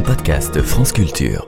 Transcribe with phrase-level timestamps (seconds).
[0.00, 1.46] un podcast France Culture.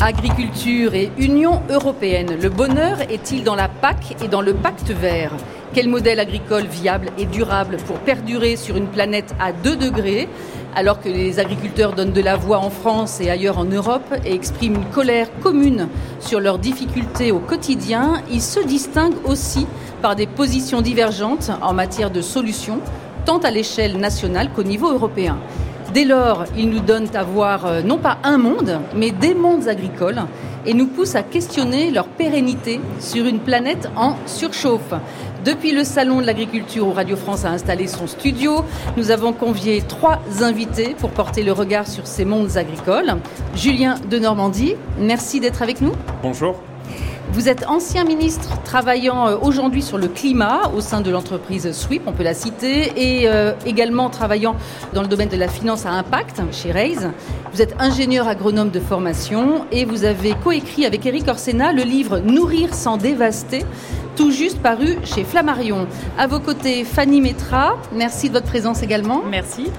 [0.00, 5.32] Agriculture et Union européenne, le bonheur est-il dans la PAC et dans le pacte vert?
[5.72, 10.28] Quel modèle agricole viable et durable pour perdurer sur une planète à 2 degrés?
[10.74, 14.34] Alors que les agriculteurs donnent de la voix en France et ailleurs en Europe et
[14.34, 15.88] expriment une colère commune
[16.20, 19.66] sur leurs difficultés au quotidien, ils se distinguent aussi
[20.02, 22.80] par des positions divergentes en matière de solutions,
[23.24, 25.38] tant à l'échelle nationale qu'au niveau européen.
[25.92, 29.68] Dès lors, ils nous donnent à voir euh, non pas un monde, mais des mondes
[29.68, 30.22] agricoles
[30.66, 34.94] et nous poussent à questionner leur pérennité sur une planète en surchauffe.
[35.44, 38.64] Depuis le Salon de l'Agriculture où Radio France a installé son studio,
[38.96, 43.16] nous avons convié trois invités pour porter le regard sur ces mondes agricoles.
[43.54, 45.92] Julien de Normandie, merci d'être avec nous.
[46.22, 46.56] Bonjour.
[47.34, 52.02] Vous êtes ancien ministre travaillant euh, aujourd'hui sur le climat au sein de l'entreprise SWIP,
[52.06, 54.54] on peut la citer, et euh, également travaillant
[54.92, 57.10] dans le domaine de la finance à impact chez Raise.
[57.52, 62.20] Vous êtes ingénieur agronome de formation et vous avez coécrit avec Eric Orsena le livre
[62.20, 63.64] Nourrir sans dévaster,
[64.14, 65.88] tout juste paru chez Flammarion.
[66.16, 69.22] À vos côtés, Fanny Metra, merci de votre présence également.
[69.28, 69.72] Merci.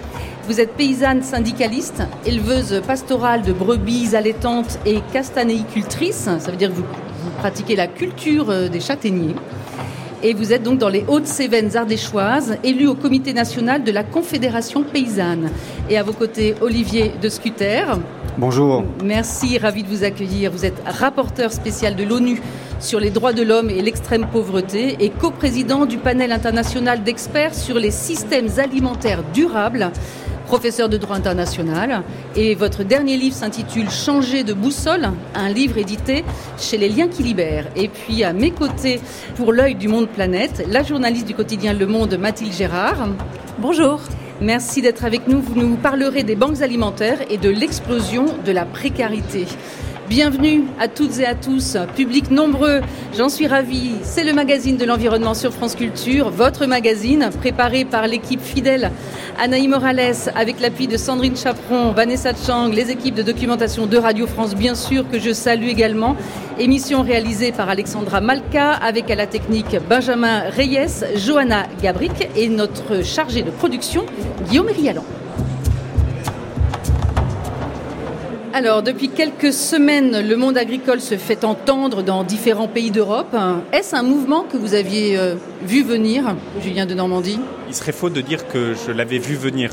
[0.49, 6.27] Vous êtes paysanne syndicaliste, éleveuse pastorale de brebis allaitantes et castanéicultrice.
[6.37, 6.85] Ça veut dire que vous
[7.25, 9.35] vous pratiquez la culture euh, des châtaigniers.
[10.23, 14.83] Et vous êtes donc dans les Hautes-Cévennes ardéchoises, élu au comité national de la Confédération
[14.83, 15.51] paysanne.
[15.89, 17.83] Et à vos côtés, Olivier de Scuter.
[18.37, 18.83] Bonjour.
[19.03, 20.51] Merci, ravi de vous accueillir.
[20.51, 22.41] Vous êtes rapporteur spécial de l'ONU
[22.79, 27.75] sur les droits de l'homme et l'extrême pauvreté et coprésident du panel international d'experts sur
[27.75, 29.91] les systèmes alimentaires durables
[30.45, 32.03] professeur de droit international.
[32.35, 36.23] Et votre dernier livre s'intitule Changer de boussole, un livre édité
[36.57, 37.67] chez Les Liens qui libèrent.
[37.75, 38.99] Et puis à mes côtés,
[39.35, 43.07] pour l'œil du monde planète, la journaliste du quotidien Le Monde, Mathilde Gérard.
[43.59, 43.99] Bonjour.
[44.41, 45.39] Merci d'être avec nous.
[45.39, 49.45] Vous nous parlerez des banques alimentaires et de l'explosion de la précarité.
[50.07, 52.81] Bienvenue à toutes et à tous, public nombreux,
[53.17, 53.95] j'en suis ravie.
[54.03, 58.91] C'est le magazine de l'environnement sur France Culture, votre magazine préparé par l'équipe fidèle
[59.39, 64.27] Anaï Morales avec l'appui de Sandrine Chaperon, Vanessa Chang, les équipes de documentation de Radio
[64.27, 66.15] France bien sûr que je salue également.
[66.59, 73.03] Émission réalisée par Alexandra Malka avec à la technique Benjamin Reyes, Johanna Gabric et notre
[73.03, 74.05] chargé de production
[74.47, 75.03] Guillaume Rialan.
[78.57, 83.35] Alors, depuis quelques semaines, le monde agricole se fait entendre dans différents pays d'Europe.
[83.73, 87.37] Est-ce un mouvement que vous aviez euh, vu venir, Julien de Normandie?
[87.67, 89.71] Il serait faux de dire que je l'avais vu venir,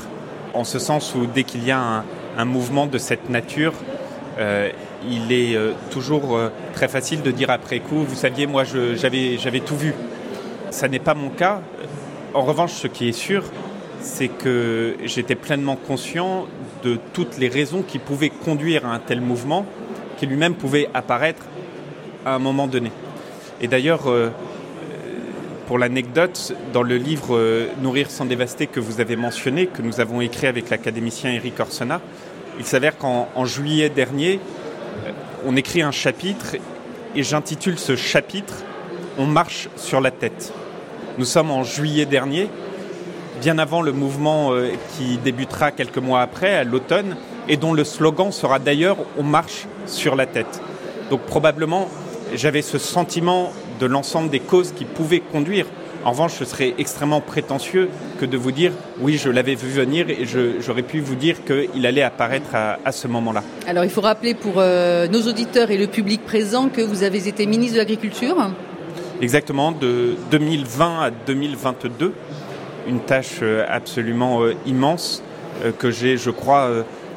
[0.53, 2.03] en ce sens où dès qu'il y a
[2.37, 3.73] un, mouvement de cette nature,
[4.41, 4.71] euh,
[5.09, 6.37] il est euh, toujours
[6.75, 9.95] très facile de dire après coup, vous saviez, moi j'avais tout vu.
[10.71, 11.61] Ça n'est pas mon cas.
[12.35, 13.45] En revanche, ce qui est sûr,
[14.03, 16.47] c'est que j'étais pleinement conscient
[16.83, 19.65] de toutes les raisons qui pouvaient conduire à un tel mouvement,
[20.19, 21.45] qui lui-même pouvait apparaître
[22.25, 22.91] à un moment donné.
[23.61, 24.31] Et d'ailleurs, euh,
[25.67, 30.01] pour l'anecdote, dans le livre euh, Nourrir sans dévaster que vous avez mentionné, que nous
[30.01, 32.01] avons écrit avec l'académicien Eric Orsena,
[32.59, 34.41] il s'avère qu'en juillet dernier,
[35.07, 35.13] euh,
[35.47, 36.57] on écrit un chapitre
[37.15, 38.65] et j'intitule ce chapitre
[39.19, 40.53] On marche sur la tête.
[41.19, 42.49] Nous sommes en juillet dernier
[43.43, 47.17] bien avant le mouvement euh, qui débutera quelques mois après, à l'automne,
[47.49, 50.61] et dont le slogan sera d'ailleurs On marche sur la tête.
[51.11, 51.89] Donc probablement,
[52.37, 55.67] j'avais ce sentiment de l'ensemble des causes qui pouvaient conduire.
[56.05, 57.89] En revanche, ce serait extrêmement prétentieux
[58.21, 58.71] que de vous dire
[59.01, 60.25] oui, je l'avais vu venir et
[60.61, 63.43] j'aurais pu vous dire qu'il allait apparaître à, ce moment-là.
[63.67, 67.27] Alors il faut rappeler pour euh, nos auditeurs et le public présent que vous avez
[67.27, 68.37] été ministre de l'Agriculture?
[69.21, 72.13] Exactement, de 2020 à 2022
[72.87, 75.23] une tâche euh, absolument euh, immense
[75.65, 76.71] euh, que j'ai, je crois,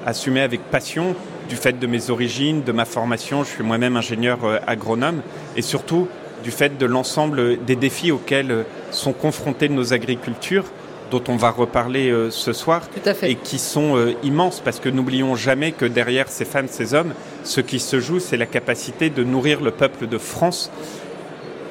[0.06, 1.16] assumée avec passion
[1.50, 3.44] du fait de mes origines, de ma formation.
[3.44, 5.22] Je suis moi-même ingénieur agronome
[5.56, 6.08] et surtout
[6.44, 10.66] du fait de l'ensemble des défis auxquels sont confrontés nos agricultures
[11.12, 12.82] dont on va reparler ce soir
[13.22, 17.14] et qui sont immenses parce que n'oublions jamais que derrière ces femmes, ces hommes,
[17.44, 20.72] ce qui se joue, c'est la capacité de nourrir le peuple de France.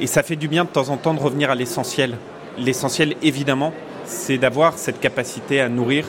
[0.00, 2.16] Et ça fait du bien de temps en temps de revenir à l'essentiel.
[2.58, 3.72] L'essentiel, évidemment,
[4.04, 6.06] c'est d'avoir cette capacité à nourrir,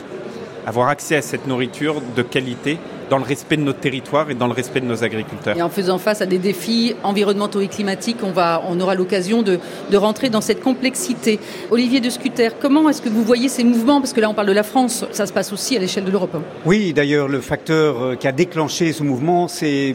[0.66, 2.78] avoir accès à cette nourriture de qualité
[3.10, 5.56] dans le respect de nos territoires et dans le respect de nos agriculteurs.
[5.56, 9.42] Et en faisant face à des défis environnementaux et climatiques, on, va, on aura l'occasion
[9.42, 9.58] de,
[9.90, 11.38] de, rentrer dans cette complexité.
[11.70, 14.00] Olivier de Scuter, comment est-ce que vous voyez ces mouvements?
[14.00, 16.10] Parce que là, on parle de la France, ça se passe aussi à l'échelle de
[16.10, 16.36] l'Europe.
[16.64, 19.94] Oui, d'ailleurs, le facteur euh, qui a déclenché ce mouvement, c'est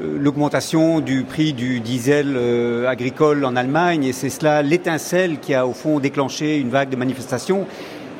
[0.00, 5.66] l'augmentation du prix du diesel euh, agricole en Allemagne, et c'est cela l'étincelle qui a
[5.66, 7.66] au fond déclenché une vague de manifestations.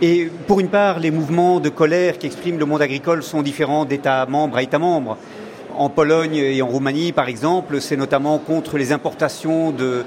[0.03, 3.85] Et pour une part, les mouvements de colère qui expriment le monde agricole sont différents
[3.85, 5.17] d'État membre à État membre.
[5.75, 10.05] En Pologne et en Roumanie, par exemple, c'est notamment contre les importations de,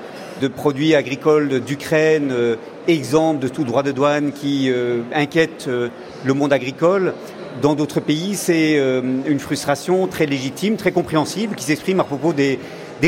[0.55, 2.55] produits agricoles d'Ukraine, euh,
[2.87, 5.89] exemple de tout droit de douane qui euh, inquiète euh,
[6.23, 7.13] le monde agricole.
[7.61, 12.31] Dans d'autres pays, c'est euh, une frustration très légitime, très compréhensible, qui s'exprime à propos
[12.31, 12.59] des,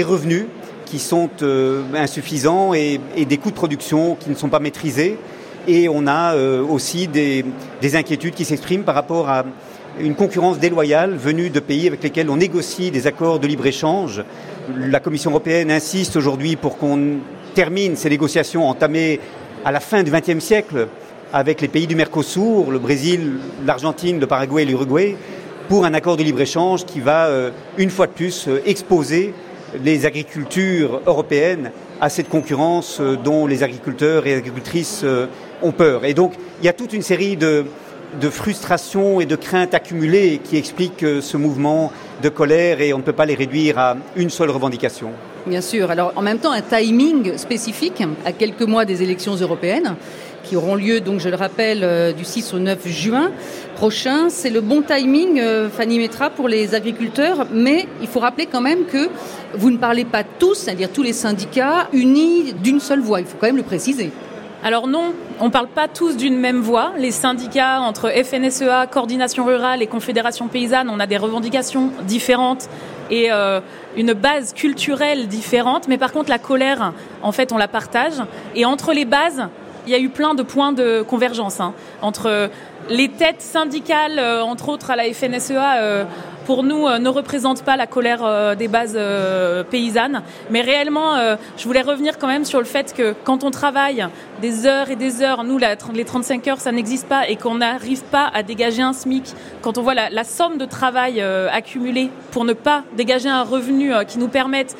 [0.03, 0.45] revenus
[0.85, 5.17] qui sont euh, insuffisants et, et, des coûts de production qui ne sont pas maîtrisés.
[5.67, 7.45] Et on a euh, aussi des,
[7.81, 9.45] des, inquiétudes qui s'expriment par rapport à
[9.99, 14.23] une concurrence déloyale venue de pays avec lesquels on négocie des accords de libre-échange.
[14.75, 17.19] La Commission européenne insiste aujourd'hui pour qu'on
[17.53, 19.19] termine ces négociations entamées
[19.63, 20.87] à la fin du XXe siècle
[21.33, 25.15] avec les pays du Mercosur, le Brésil, l'Argentine, le Paraguay et l'Uruguay,
[25.69, 29.33] pour un accord de libre-échange qui va, euh, une fois de plus, euh, exposer
[29.81, 35.05] les agricultures européennes à cette concurrence euh, dont les agriculteurs et agricultrices
[35.61, 36.03] ont peur.
[36.03, 37.65] Et donc, il y a toute une série de,
[38.19, 43.03] de frustrations et de craintes accumulées qui expliquent ce mouvement de colère et on ne
[43.03, 45.11] peut pas les réduire à une seule revendication.
[45.47, 45.89] Bien sûr.
[45.89, 49.95] Alors, en même temps, un timing spécifique à quelques mois des élections européennes
[50.43, 53.31] qui auront lieu, donc je le rappelle, euh, du 6 au 9 juin
[53.75, 54.29] prochain.
[54.29, 58.61] C'est le bon timing, euh, Fanny Metra, pour les agriculteurs, mais il faut rappeler quand
[58.61, 59.09] même que
[59.53, 63.19] vous ne parlez pas tous, c'est-à-dire tous les syndicats, unis d'une seule voix.
[63.19, 64.11] Il faut quand même le préciser.
[64.63, 66.93] Alors non, on ne parle pas tous d'une même voix.
[66.99, 72.69] Les syndicats entre FNSEA, Coordination rurale et Confédération paysanne, on a des revendications différentes
[73.09, 73.59] et euh,
[73.97, 75.87] une base culturelle différente.
[75.87, 76.93] Mais par contre, la colère,
[77.23, 78.21] en fait, on la partage.
[78.55, 79.47] Et entre les bases,
[79.85, 82.49] il y a eu plein de points de convergence hein, entre
[82.89, 86.03] les têtes syndicales, euh, entre autres à la FNSEA, euh,
[86.45, 88.97] pour nous euh, ne représentent pas la colère des bases
[89.69, 90.23] paysannes.
[90.49, 91.15] Mais réellement,
[91.57, 94.07] je voulais revenir quand même sur le fait que quand on travaille
[94.41, 98.03] des heures et des heures, nous, les 35 heures, ça n'existe pas, et qu'on n'arrive
[98.03, 102.53] pas à dégager un SMIC, quand on voit la, somme de travail accumulée pour ne
[102.53, 104.75] pas dégager un revenu qui nous permette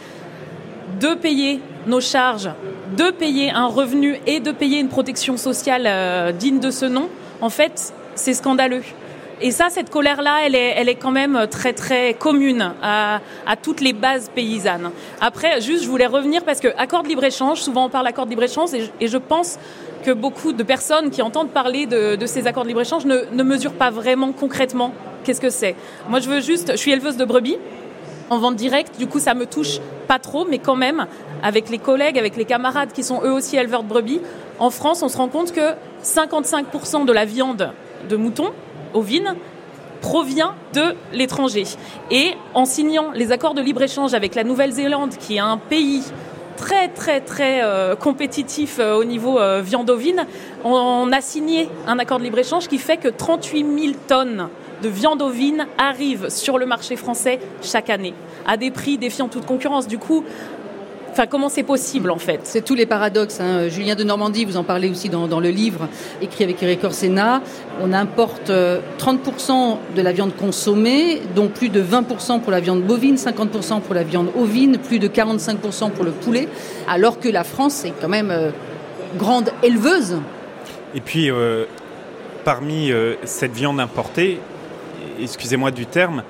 [0.99, 2.49] de payer nos charges,
[2.95, 7.09] de payer un revenu et de payer une protection sociale euh, digne de ce nom,
[7.41, 8.83] en fait, c'est scandaleux.
[9.43, 13.19] Et ça, cette colère-là, elle est, elle est quand même très très commune à,
[13.63, 14.91] toutes les bases paysannes.
[15.19, 18.29] Après, juste, je voulais revenir parce que accord de libre-échange, souvent on parle accord de
[18.29, 19.57] libre-échange et, et, je pense
[20.05, 23.43] que beaucoup de personnes qui entendent parler de, de ces accords de libre-échange ne, ne
[23.43, 25.75] mesurent pas vraiment concrètement qu'est-ce que c'est.
[26.07, 27.57] Moi, je veux juste, je suis éleveuse de brebis
[28.31, 31.05] en vente directe, du coup, ça me touche pas trop, mais quand même,
[31.43, 34.21] avec les collègues, avec les camarades qui sont eux aussi éleveurs de brebis,
[34.57, 37.73] en France, on se rend compte que 55% de la viande
[38.09, 38.51] de mouton
[38.93, 39.35] ovine
[39.99, 41.65] provient de l'étranger.
[42.09, 46.01] Et en signant les accords de libre-échange avec la Nouvelle-Zélande, qui est un pays
[46.55, 50.25] très très très euh, compétitif euh, au niveau euh, viande ovine,
[50.63, 54.47] on, on, a signé un accord de libre-échange qui fait que 38 000 tonnes
[54.81, 58.13] de viande ovine arrivent sur le marché français chaque année,
[58.45, 59.87] à des prix défiant toute concurrence.
[59.87, 60.23] Du coup,
[61.11, 62.39] Enfin, comment c'est possible en fait?
[62.43, 63.41] C'est tous les paradoxes.
[63.41, 63.67] Hein.
[63.67, 65.89] Julien de Normandie, vous en parlez aussi dans, dans le livre
[66.21, 67.41] écrit avec Eric Orsena.
[67.81, 73.15] On importe 30% de la viande consommée, dont plus de 20% pour la viande bovine,
[73.15, 76.47] 50% pour la viande ovine, plus de 45% pour le poulet,
[76.87, 78.51] alors que la France est quand même euh,
[79.17, 80.15] grande éleveuse.
[80.95, 81.65] Et puis, euh,
[82.45, 84.39] parmi euh, cette viande importée,
[85.21, 86.23] excusez-moi du terme,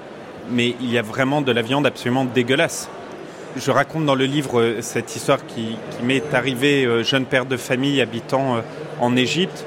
[0.49, 2.89] mais il y a vraiment de la viande absolument dégueulasse
[3.55, 7.57] je raconte dans le livre euh, cette histoire qui, m'est arrivée euh, jeune père de
[7.57, 8.61] famille habitant euh,
[8.99, 9.65] en Égypte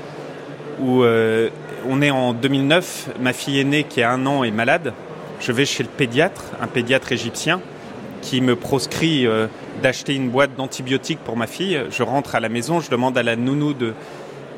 [0.81, 4.93] où on est en 2009, ma fille aînée qui a un an est malade.
[5.39, 7.61] Je vais chez le pédiatre, un pédiatre égyptien
[8.23, 9.25] qui me proscrit
[9.81, 11.81] d'acheter une boîte d'antibiotiques pour ma fille.
[11.91, 13.95] Je rentre à la maison, je demande à la nounou de,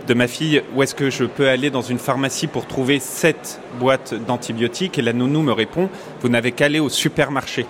[0.07, 3.61] de ma fille où est-ce que je peux aller dans une pharmacie pour trouver cette
[3.79, 4.99] boîte d'antibiotiques?
[4.99, 5.89] Et la nounou me répond
[6.21, 7.67] vous n'avez qu'à aller au supermarché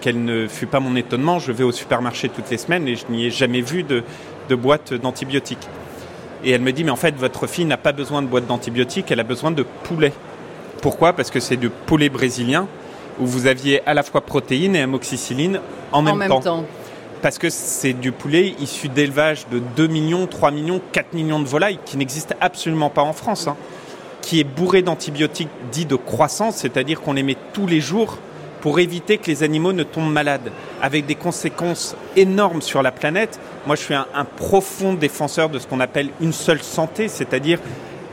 [0.00, 3.06] quel ne fut pas mon étonnement, je vais au supermarché toutes les semaines et je
[3.08, 4.04] n'y ai jamais vu de,
[4.48, 5.66] de boîte d'antibiotiques.
[6.44, 9.10] Et elle me dit, mais en fait, votre fille n'a pas besoin de boîte d'antibiotiques,
[9.10, 10.12] elle a besoin de poulet.
[10.80, 11.12] Pourquoi?
[11.12, 12.68] Parce que c'est du poulet brésilien
[13.18, 16.40] où vous aviez à la fois protéines et amoxicilline en même, en même temps.
[16.40, 16.64] temps.
[17.26, 21.44] Parce que c'est du poulet issu d'élevage de 2 millions, 3 millions, 4 millions de
[21.44, 23.56] volailles qui n'existe absolument pas en France, hein,
[24.22, 28.18] qui est bourré d'antibiotiques dits de croissance, c'est-à-dire qu'on les met tous les jours
[28.60, 33.40] pour éviter que les animaux ne tombent malades, avec des conséquences énormes sur la planète.
[33.66, 37.58] Moi, je suis un profond défenseur de ce qu'on appelle une seule santé, c'est-à-dire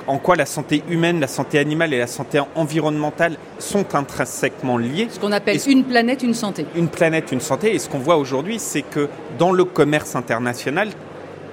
[0.07, 5.07] en quoi la santé humaine, la santé animale et la santé environnementale sont intrinsèquement liées.
[5.09, 6.65] Ce qu'on appelle une planète, une santé.
[6.75, 7.73] Une planète, une santé.
[7.73, 10.89] Et ce qu'on voit aujourd'hui, c'est que dans le commerce international,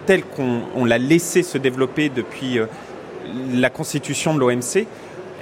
[0.07, 2.67] tel qu'on l'a laissé se développer depuis euh,
[3.53, 4.87] la constitution de l'OMC,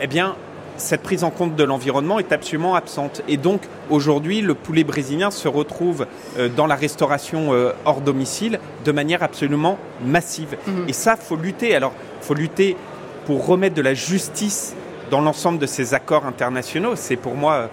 [0.01, 0.37] eh bien,
[0.79, 3.23] cette prise en compte de l'environnement est absolument absente.
[3.29, 6.07] Et donc, aujourd'hui, le poulet brésilien se retrouve
[6.39, 10.57] euh, dans la restauration euh, hors domicile de manière absolument massive.
[10.67, 10.85] Mhm.
[10.89, 11.75] Et ça, faut lutter.
[11.75, 12.77] Alors, faut lutter
[13.29, 14.75] pour remettre de la justice
[15.11, 16.97] dans l'ensemble de ces accords internationaux.
[16.97, 17.67] C'est pour moi euh,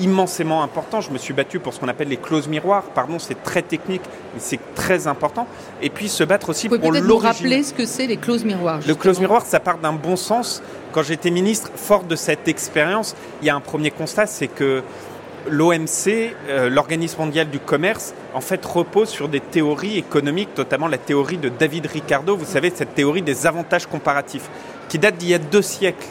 [0.00, 1.02] immensément important.
[1.02, 2.84] Je me suis battu pour ce qu'on appelle les clauses miroirs.
[2.84, 4.00] Pardon, c'est très technique,
[4.32, 5.46] mais c'est très important.
[5.82, 7.06] Et puis se battre aussi pour l'origine.
[7.06, 10.16] Vous rappeler ce que c'est les clauses miroirs Le clause miroir, ça part d'un bon
[10.16, 10.62] sens.
[10.92, 14.82] Quand j'étais ministre, fort de cette expérience, il y a un premier constat, c'est que
[15.48, 20.98] l'OMC, euh, l'Organisme mondial du commerce, en fait repose sur des théories économiques, notamment la
[20.98, 24.48] théorie de David Ricardo, vous savez, cette théorie des avantages comparatifs,
[24.88, 26.06] qui date d'il y a deux siècles.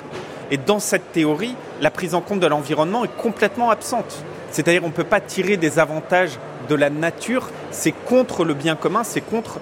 [0.51, 4.23] Et dans cette théorie, la prise en compte de l'environnement est complètement absente.
[4.51, 6.37] C'est-à-dire qu'on ne peut pas tirer des avantages
[6.69, 9.59] de la nature, c'est contre le bien commun, c'est contre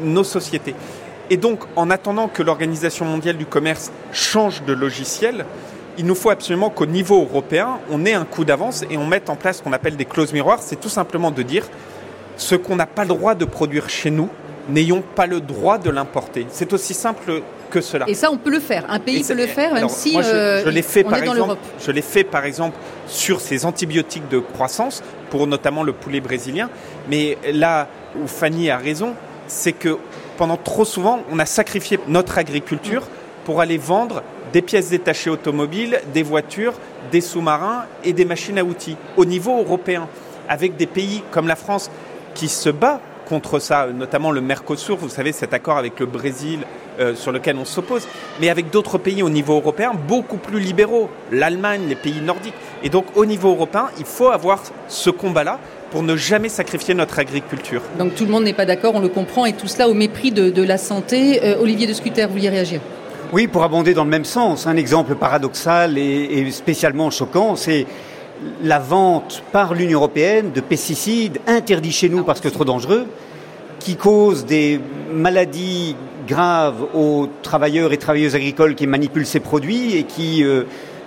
[0.00, 0.74] nos sociétés.
[1.30, 5.46] Et donc, en attendant que l'Organisation mondiale du commerce change de logiciel,
[5.96, 9.30] il nous faut absolument qu'au niveau européen, on ait un coup d'avance et on mette
[9.30, 10.60] en place ce qu'on appelle des clauses miroirs.
[10.60, 11.66] C'est tout simplement de dire
[12.36, 14.28] ce qu'on n'a pas le droit de produire chez nous,
[14.68, 16.46] n'ayons pas le droit de l'importer.
[16.50, 17.42] C'est aussi simple
[17.74, 18.08] que cela.
[18.08, 18.84] Et ça, on peut le faire.
[18.88, 22.02] Un pays peut le faire, même si je, euh, l'ai fait, par exemple, Je l'ai
[22.02, 22.76] fait, par exemple,
[23.08, 26.70] sur ces antibiotiques de croissance, pour notamment le poulet brésilien.
[27.10, 29.14] Mais là où Fanny a raison,
[29.48, 29.98] c'est que
[30.36, 33.02] pendant trop souvent, on a sacrifié notre agriculture
[33.44, 36.74] pour aller vendre des pièces détachées automobiles, des voitures,
[37.10, 40.08] des sous-marins et des machines à outils au niveau européen,
[40.48, 41.90] avec des pays comme la France
[42.34, 46.60] qui se bat contre ça, notamment le Mercosur, vous savez, cet accord avec le Brésil
[47.00, 48.06] euh, sur lequel on s'oppose,
[48.40, 52.54] mais avec d'autres pays au niveau européen beaucoup plus libéraux, l'Allemagne, les pays nordiques.
[52.82, 55.58] Et donc au niveau européen, il faut avoir ce combat-là
[55.90, 57.82] pour ne jamais sacrifier notre agriculture.
[57.98, 60.32] Donc tout le monde n'est pas d'accord, on le comprend, et tout cela au mépris
[60.32, 61.40] de, la santé.
[61.44, 62.80] Euh, Olivier de Scuter, vous vouliez réagir?
[63.32, 64.66] Oui, pour abonder dans le même sens.
[64.66, 67.86] Un exemple paradoxal et spécialement choquant, c'est
[68.62, 73.06] la vente par l'Union européenne de pesticides interdits chez nous parce que trop dangereux,
[73.78, 74.80] qui causent des
[75.12, 80.64] maladies graves aux travailleurs et travailleuses agricoles qui manipulent ces produits et qui euh,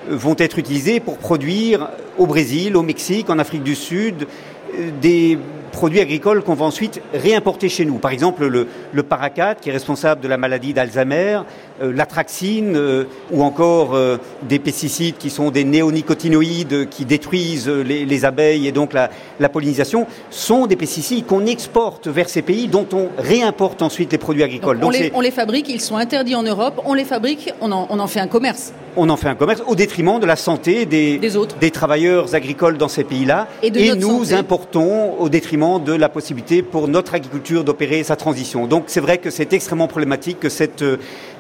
[0.09, 4.27] vont être utilisés pour produire au Brésil, au Mexique, en Afrique du Sud,
[4.75, 5.38] euh, des
[5.71, 7.97] produits agricoles qu'on va ensuite réimporter chez nous.
[8.00, 11.41] Par exemple, le, le paracate, qui est responsable de la maladie d'Alzheimer,
[11.81, 18.25] euh, l'attraxine euh, ou encore euh, des pesticides qui sont des néonicotinoïdes qui détruisent les,
[18.25, 23.10] abeilles et donc la, pollinisation, sont des pesticides qu'on exporte vers ces pays dont on
[23.19, 24.79] réimporte ensuite les produits agricoles.
[24.79, 28.19] Donc, on, les, fabrique, ils sont interdits en Europe, on les fabrique, on en, fait
[28.19, 28.74] un commerce.
[28.96, 31.19] On en fait un commerce au détriment de la santé des,
[31.60, 33.48] des, travailleurs agricoles dans ces pays-là.
[33.62, 38.65] Et, nous importons au détriment de la possibilité pour notre agriculture d'opérer sa transition.
[38.65, 40.84] Donc c'est vrai que c'est extrêmement problématique que cette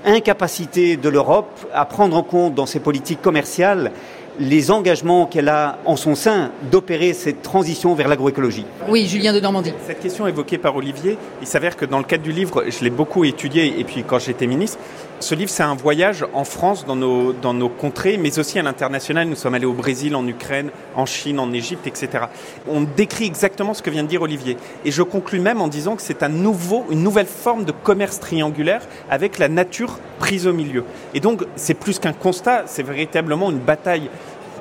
[0.07, 3.91] incapacité de l'Europe à prendre en compte dans ses politiques commerciales
[4.39, 8.65] les engagements qu'elle a en son sein d'opérer cette transition vers l'agroécologie.
[8.87, 9.73] Oui, Julien de Normandie.
[9.85, 12.89] Cette question évoquée par Olivier, il s'avère que dans le cadre du livre, je l'ai
[12.89, 14.77] beaucoup étudié, et puis quand j'étais ministre,
[15.19, 18.61] ce livre, c'est un voyage en France, dans nos, dans nos contrées, mais aussi à
[18.61, 19.27] l'international.
[19.27, 22.25] Nous sommes allés au Brésil, en Ukraine, en Chine, en Égypte, etc.
[22.67, 24.57] On décrit exactement ce que vient de dire Olivier.
[24.85, 28.19] Et je conclus même en disant que c'est un nouveau, une nouvelle forme de commerce
[28.19, 30.83] triangulaire avec la nature prise au milieu.
[31.13, 34.09] Et donc, c'est plus qu'un constat, c'est véritablement une bataille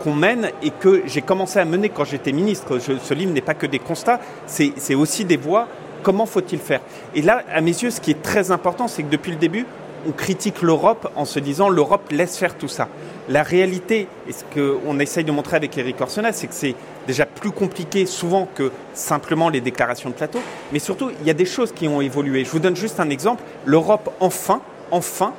[0.03, 2.79] qu'on mène et que j'ai commencé à mener quand j'étais ministre.
[2.79, 5.69] ce livre n'est pas que des constats, c'est aussi des voies.
[6.03, 6.81] Comment faut-il faire?
[7.15, 9.67] Et là, à mes yeux, ce qui est très important, c'est que depuis le début,
[10.07, 12.89] on critique l'Europe en se disant l'Europe laisse faire tout ça.
[13.29, 16.75] La réalité, et ce qu'on essaye de montrer avec Eric Orsena, c'est que c'est
[17.07, 20.39] déjà plus compliqué souvent que simplement les déclarations de plateau,
[20.73, 22.45] mais surtout, il y a des choses qui ont évolué.
[22.45, 23.43] Je vous donne juste un exemple.
[23.65, 24.61] L'Europe, enfin,
[24.91, 25.33] enfin,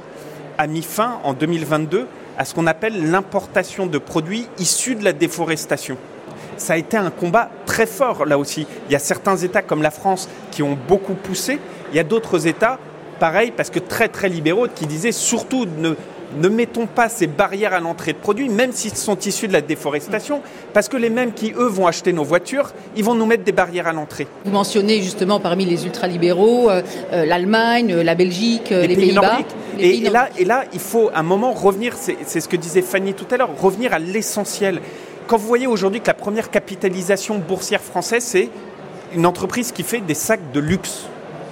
[0.57, 2.07] a mis fin en 2022
[2.37, 5.97] à ce qu'on appelle l'importation de produits issus de la déforestation.
[6.57, 8.65] Ça a été un combat très fort là aussi.
[8.89, 11.59] Il y a certains États comme la France qui ont beaucoup poussé,
[11.91, 12.79] il y a d'autres États
[13.19, 15.95] pareil, parce que très très libéraux, qui disaient surtout ne,
[16.35, 19.61] ne mettons pas ces barrières à l'entrée de produits, même s'ils sont issus de la
[19.61, 20.41] déforestation,
[20.73, 23.51] parce que les mêmes qui, eux, vont acheter nos voitures, ils vont nous mettre des
[23.51, 24.27] barrières à l'entrée.
[24.45, 26.81] Vous mentionnez justement parmi les ultralibéraux euh,
[27.13, 29.39] euh, l'Allemagne, la Belgique, les, Pays-Bas.
[29.79, 33.27] et, là, et là, il faut un moment revenir, c'est ce que disait Fanny tout
[33.31, 34.81] à l'heure, revenir à l'essentiel.
[35.27, 38.49] Quand vous voyez aujourd'hui que la première capitalisation boursière française, c'est
[39.13, 41.05] une entreprise qui fait des sacs de luxe.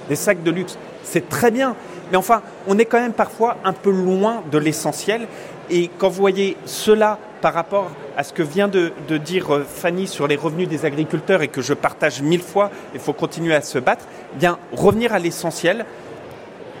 [0.08, 1.74] Des sacs de luxe c'est très bien.
[2.10, 5.26] Mais enfin, on est quand même parfois un peu loin de l'essentiel.
[5.70, 9.64] Et quand vous voyez cela par rapport à ce que vient de, de, dire euh,
[9.64, 13.54] Fanny sur les revenus des agriculteurs et que je partage mille fois, il faut continuer
[13.54, 15.84] à se battre, eh bien revenir à l'essentiel,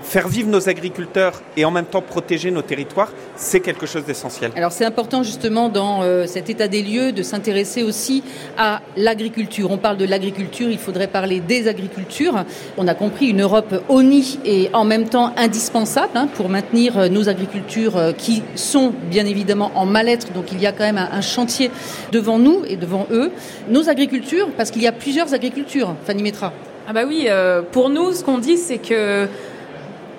[0.06, 4.52] faire vivre nos agriculteurs et en même temps protéger nos territoires, c'est quelque chose d'essentiel.
[4.56, 8.22] Alors c'est important justement dans euh, cet état des lieux de s'intéresser aussi
[8.56, 9.70] à l'agriculture.
[9.72, 12.44] On parle de l'agriculture, il faudrait parler des agricultures.
[12.76, 17.08] On a compris une Europe ONI et en même temps indispensable hein, pour maintenir euh,
[17.08, 20.32] nos agricultures euh, qui sont bien évidemment en mal-être.
[20.32, 21.70] Donc il y a quand même un, un chantier
[22.12, 23.32] devant nous et devant eux.
[23.68, 26.52] Nos agricultures, parce qu'il y a plusieurs agricultures, Fanny Metra.
[26.88, 29.26] Ah bah oui, euh, pour nous, ce qu'on dit, c'est que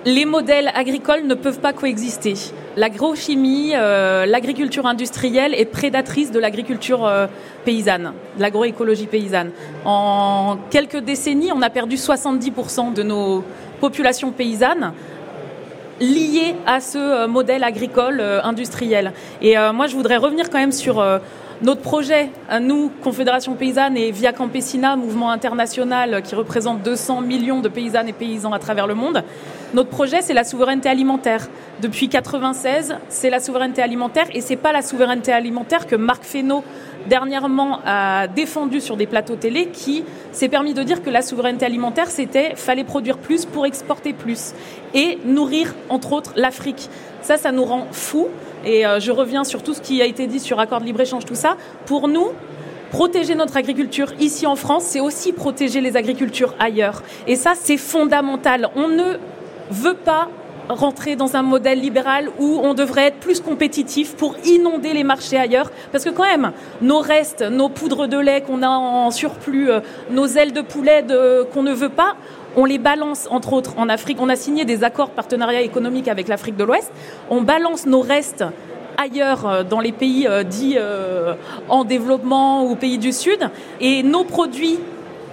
[0.05, 2.35] les modèles agricoles ne peuvent pas coexister.
[2.75, 7.27] L'agrochimie, euh, l'agriculture industrielle est prédatrice de l'agriculture euh,
[7.65, 9.51] paysanne, de l'agroécologie paysanne.
[9.85, 13.43] En quelques décennies, on a perdu 70% de nos
[13.79, 14.93] populations paysannes
[15.99, 19.13] liées à ce euh, modèle agricole industriel.
[19.41, 21.03] Et moi, je voudrais revenir quand même sur
[21.63, 22.29] notre projet,
[22.61, 28.13] nous, Confédération paysanne et Via Campesina, mouvement international qui représente 200 millions de paysannes et
[28.13, 29.23] paysans à travers le monde.
[29.73, 31.49] Notre projet, c'est la souveraineté alimentaire.
[31.81, 36.63] Depuis 96, c'est la souveraineté alimentaire et c'est pas la souveraineté alimentaire que Marc Fesneau
[37.07, 41.65] dernièrement a défendu sur des plateaux télé qui s'est permis de dire que la souveraineté
[41.65, 44.53] alimentaire c'était fallait produire plus pour exporter plus
[44.93, 46.89] et nourrir entre autres l'Afrique.
[47.21, 48.29] Ça ça nous rend fous
[48.65, 51.25] et euh, je reviens sur tout ce qui a été dit sur accord de libre-échange
[51.25, 51.57] tout ça.
[51.85, 52.29] Pour nous,
[52.89, 57.03] protéger notre agriculture ici en France, c'est aussi protéger les agricultures ailleurs.
[57.27, 58.69] Et ça, c'est fondamental.
[58.75, 59.17] On ne
[59.71, 60.29] veut pas
[60.69, 65.37] rentrer dans un modèle libéral où on devrait être plus compétitif pour inonder les marchés
[65.37, 65.71] ailleurs.
[65.93, 69.79] Parce que quand même, nos restes, nos poudres de lait qu'on a en surplus, euh,
[70.09, 72.15] nos ailes de poulet de, qu'on ne veut pas,
[72.57, 74.17] on les balance entre autres en Afrique.
[74.19, 76.91] On a signé des accords partenariat économique avec l'Afrique de l'Ouest.
[77.29, 78.43] On balance nos restes
[78.97, 81.35] ailleurs euh, dans les pays euh, dits euh,
[81.69, 83.49] en développement ou pays du Sud.
[83.79, 84.79] Et nos produits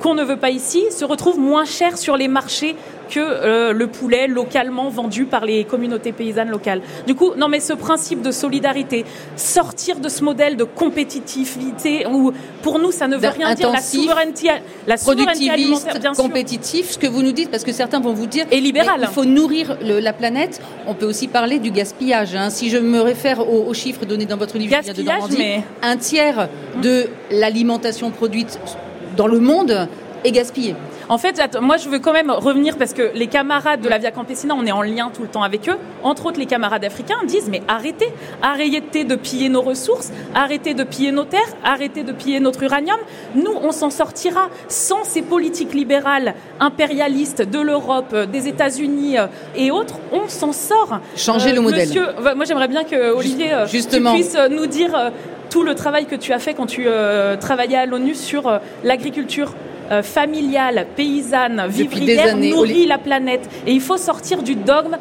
[0.00, 2.76] qu'on ne veut pas ici se retrouvent moins chers sur les marchés
[3.08, 6.80] que euh, le poulet localement vendu par les communautés paysannes locales.
[7.06, 9.04] Du coup, non mais ce principe de solidarité,
[9.36, 13.80] sortir de ce modèle de compétitivité où pour nous ça ne veut rien dire la
[13.80, 14.50] souveraineté,
[14.86, 18.26] la souveraineté alimentaire, bien compétitif, ce que vous nous dites parce que certains vont vous
[18.26, 19.00] dire et libéral.
[19.02, 20.60] Il faut nourrir le, la planète.
[20.86, 22.34] On peut aussi parler du gaspillage.
[22.34, 22.50] Hein.
[22.50, 25.96] Si je me réfère aux, aux, chiffres donnés dans votre livre, gaspillage, de mais un
[25.96, 26.48] tiers
[26.82, 28.58] de l'alimentation produite
[29.16, 29.88] dans le monde
[30.24, 30.74] est gaspillée.
[31.08, 34.10] En fait, moi, je veux quand même revenir parce que les camarades de la Via
[34.10, 35.76] Campesina, on est en lien tout le temps avec eux.
[36.02, 38.08] Entre autres, les camarades africains disent mais arrêtez,
[38.42, 42.98] arrêtez de piller nos ressources, arrêtez de piller nos terres, arrêtez de piller notre uranium.
[43.34, 49.16] Nous, on s'en sortira sans ces politiques libérales impérialistes de l'Europe, des États-Unis
[49.56, 49.96] et autres.
[50.12, 51.00] On s'en sort.
[51.16, 51.88] Changer euh, le modèle.
[51.88, 54.12] Monsieur, moi, j'aimerais bien que Olivier, Justement.
[54.12, 55.12] tu puisses nous dire
[55.54, 58.58] tout le travail que tu as fait quand tu euh, travaillais à l'ONU sur euh,
[58.82, 59.54] l'agriculture
[59.90, 63.48] euh, familiale, paysanne, vivrière, nourrit la planète.
[63.66, 64.96] Et il faut sortir du dogme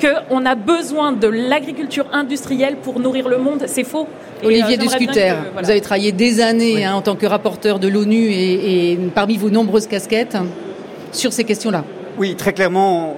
[0.00, 3.64] qu'on a besoin de l'agriculture industrielle pour nourrir le monde.
[3.66, 4.06] C'est faux.
[4.42, 5.62] Olivier euh, Discuter, voilà.
[5.62, 6.84] vous avez travaillé des années oui.
[6.84, 10.36] hein, en tant que rapporteur de l'ONU et, et, parmi vos nombreuses casquettes
[11.12, 11.84] sur ces questions-là.
[12.18, 13.14] Oui, très clairement.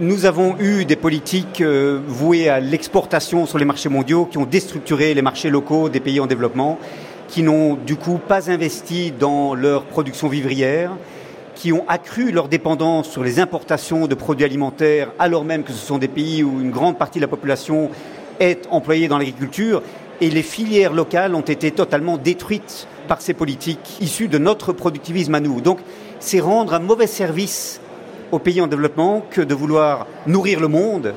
[0.00, 4.46] Nous avons eu des politiques euh, vouées à l'exportation sur les marchés mondiaux qui ont
[4.46, 6.78] déstructuré les marchés locaux des pays en développement
[7.30, 10.90] qui n'ont du coup pas investi dans leur production vivrière,
[11.54, 15.86] qui ont accru leur dépendance sur les importations de produits alimentaires, alors même que ce
[15.86, 17.90] sont des pays où une grande partie de la population
[18.40, 19.80] est employée dans l'agriculture,
[20.20, 25.34] et les filières locales ont été totalement détruites par ces politiques issues de notre productivisme
[25.34, 25.60] à nous.
[25.60, 25.78] Donc
[26.18, 27.80] c'est rendre un mauvais service
[28.32, 31.14] aux pays en développement que de vouloir nourrir le monde.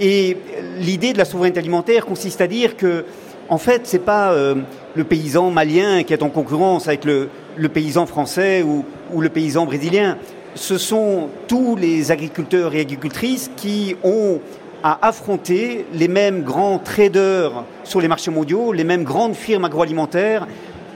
[0.00, 0.38] Et
[0.78, 3.04] l'idée de la souveraineté alimentaire consiste à dire que,
[3.48, 4.56] en fait, c'est pas euh,
[4.94, 7.28] le paysan malien qui est en concurrence avec le,
[7.68, 10.18] paysan français ou, ou, le paysan brésilien.
[10.54, 14.40] Ce sont tous les agriculteurs et agricultrices qui ont
[14.82, 20.46] à affronter les mêmes grands traders sur les marchés mondiaux, les mêmes grandes firmes agroalimentaires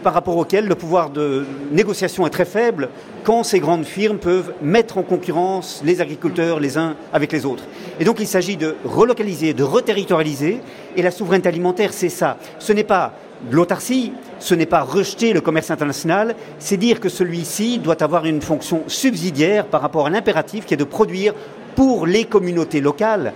[0.03, 2.91] par rapport auxquelles le pouvoir de négociation est très faible
[3.25, 7.65] quand ces grandes firmes peuvent mettre en concurrence les agriculteurs les uns avec les autres.
[7.99, 10.61] Et donc il s'agit de relocaliser, de reterritorialiser,
[10.97, 12.37] et la souveraineté alimentaire, c'est ça.
[12.61, 13.15] Ce n'est pas
[13.51, 18.43] l'autarcie, ce n'est pas rejeter le commerce international, c'est dire que celui-ci doit avoir une
[18.43, 21.35] fonction subsidiaire par rapport à l'impératif qui est de produire
[21.75, 23.33] pour les communautés locales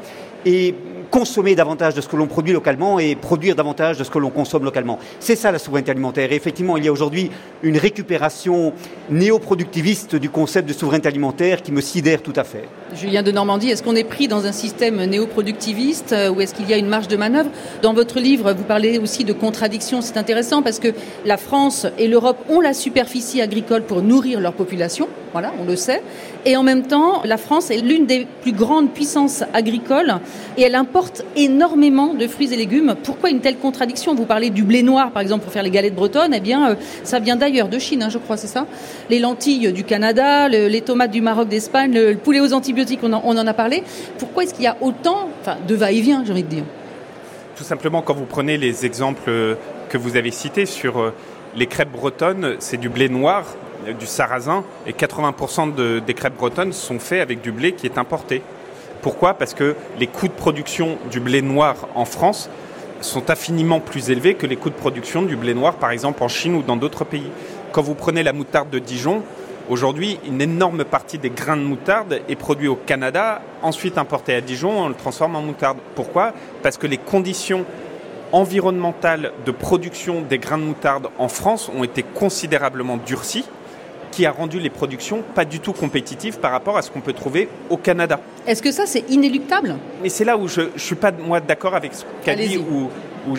[1.11, 4.31] consommer davantage de ce que l'on produit localement et produire davantage de ce que l'on
[4.31, 4.99] consomme localement.
[5.19, 6.33] C'est ça la souveraineté alimentaire.
[6.33, 7.31] Et effectivement, il y a aujourd'hui
[7.63, 8.73] une récupération
[9.11, 12.69] néoproductiviste du concept de souveraineté alimentaire qui me sidère tout à fait.
[12.95, 16.69] Julien de Normandie, est-ce qu'on est pris dans un système néo-productiviste euh, ou est-ce qu'il
[16.69, 17.51] y a une marge de manœuvre?
[17.83, 20.01] Dans votre livre, vous parlez aussi de contradictions.
[20.01, 20.89] C'est intéressant parce que
[21.25, 25.09] la France et l'Europe ont la superficie agricole pour nourrir leur population.
[25.33, 26.03] Voilà, on le sait.
[26.45, 30.15] Et en même temps, la France est l'une des plus grandes puissances agricoles
[30.57, 32.97] et elle importe énormément de fruits et légumes.
[33.05, 34.15] Pourquoi une telle contradiction?
[34.15, 36.35] Vous parlez du blé noir, par exemple, pour faire les galettes bretonnes.
[36.35, 38.67] Eh bien, euh, ça vient d'ailleurs, de Chine, hein, je crois, c'est ça?
[39.09, 43.47] Les lentilles du Canada, les tomates du Maroc, d'Espagne, le poulet aux antibiotiques, on en,
[43.47, 43.85] a parlé.
[44.19, 46.65] Pourquoi est-ce qu'il y a autant enfin, de va-et-vient, j'ai envie de dire?
[47.57, 49.31] Tout simplement, quand vous prenez les exemples
[49.91, 51.15] que vous avez cités sur euh,
[51.57, 53.45] les crêpes bretonnes, c'est du blé noir
[53.99, 58.43] du sarrasin et 80% des crêpes bretonnes sont faits avec du blé qui est importé.
[59.03, 59.35] Pourquoi?
[59.35, 62.51] Parce que les coûts de production du blé noir en France
[63.01, 66.29] sont infiniment plus élevés que les coûts de production du blé noir, par exemple en
[66.29, 67.31] Chine ou dans d'autres pays.
[67.73, 69.23] Quand vous prenez la moutarde de Dijon,
[69.71, 74.43] aujourd'hui, une énorme partie des grains de moutarde est produit au Canada, ensuite importé à
[74.43, 75.79] Dijon, on le transforme en moutarde.
[75.95, 76.35] Pourquoi?
[76.63, 77.65] Parce que les conditions
[78.33, 83.47] environnementales de production des grains de moutarde en France ont été considérablement durcies
[84.11, 87.13] qui a rendu les productions pas du tout compétitives par rapport à ce qu'on peut
[87.13, 88.21] trouver au Canada.
[88.47, 89.77] Est-ce que ça, c'est inéluctable?
[90.03, 92.91] Mais c'est là où je ne suis pas, moi, d'accord avec ce qu'a dit, où,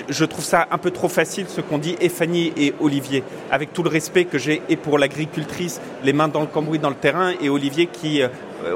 [0.07, 3.81] je trouve ça un peu trop facile, ce qu'ont dit Fanny et Olivier, avec tout
[3.81, 7.31] le respect que j'ai et pour l'agricultrice, les mains dans le cambouis, dans le terrain,
[7.41, 8.27] et Olivier qui, euh,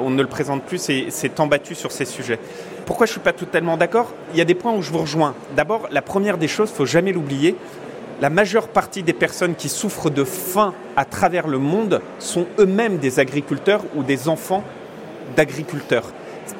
[0.01, 2.39] on ne le présente plus, s'est embattu sur ces sujets.
[2.87, 4.13] Pourquoi je ne suis pas totalement d'accord?
[4.33, 5.35] Il y a des points où je vous rejoins.
[5.55, 7.55] D'abord, la première des choses, il faut jamais l'oublier,
[8.21, 12.97] la majeure partie des personnes qui souffrent de faim à travers le monde sont eux-mêmes
[12.97, 14.63] des agriculteurs ou des enfants
[15.35, 16.13] d'agriculteurs.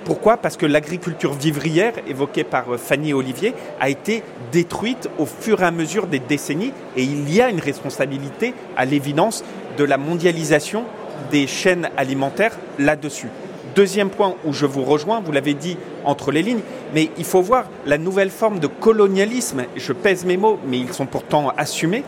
[0.04, 0.38] Pourquoi?
[0.38, 5.66] Parce que l'agriculture vivrière, évoquée par euh, Fanny Olivier, a été détruite au fur et
[5.66, 9.44] à mesure des décennies et il y a une responsabilité, à l'évidence,
[9.78, 10.84] de la mondialisation
[11.32, 13.30] des chaînes alimentaires là-dessus.
[13.76, 16.62] Deuxième point où je vous rejoins, vous l'avez dit entre les lignes,
[16.94, 20.94] mais il faut voir la nouvelle forme de colonialisme, je pèse mes mots, mais ils
[20.94, 22.06] sont pourtant assumés,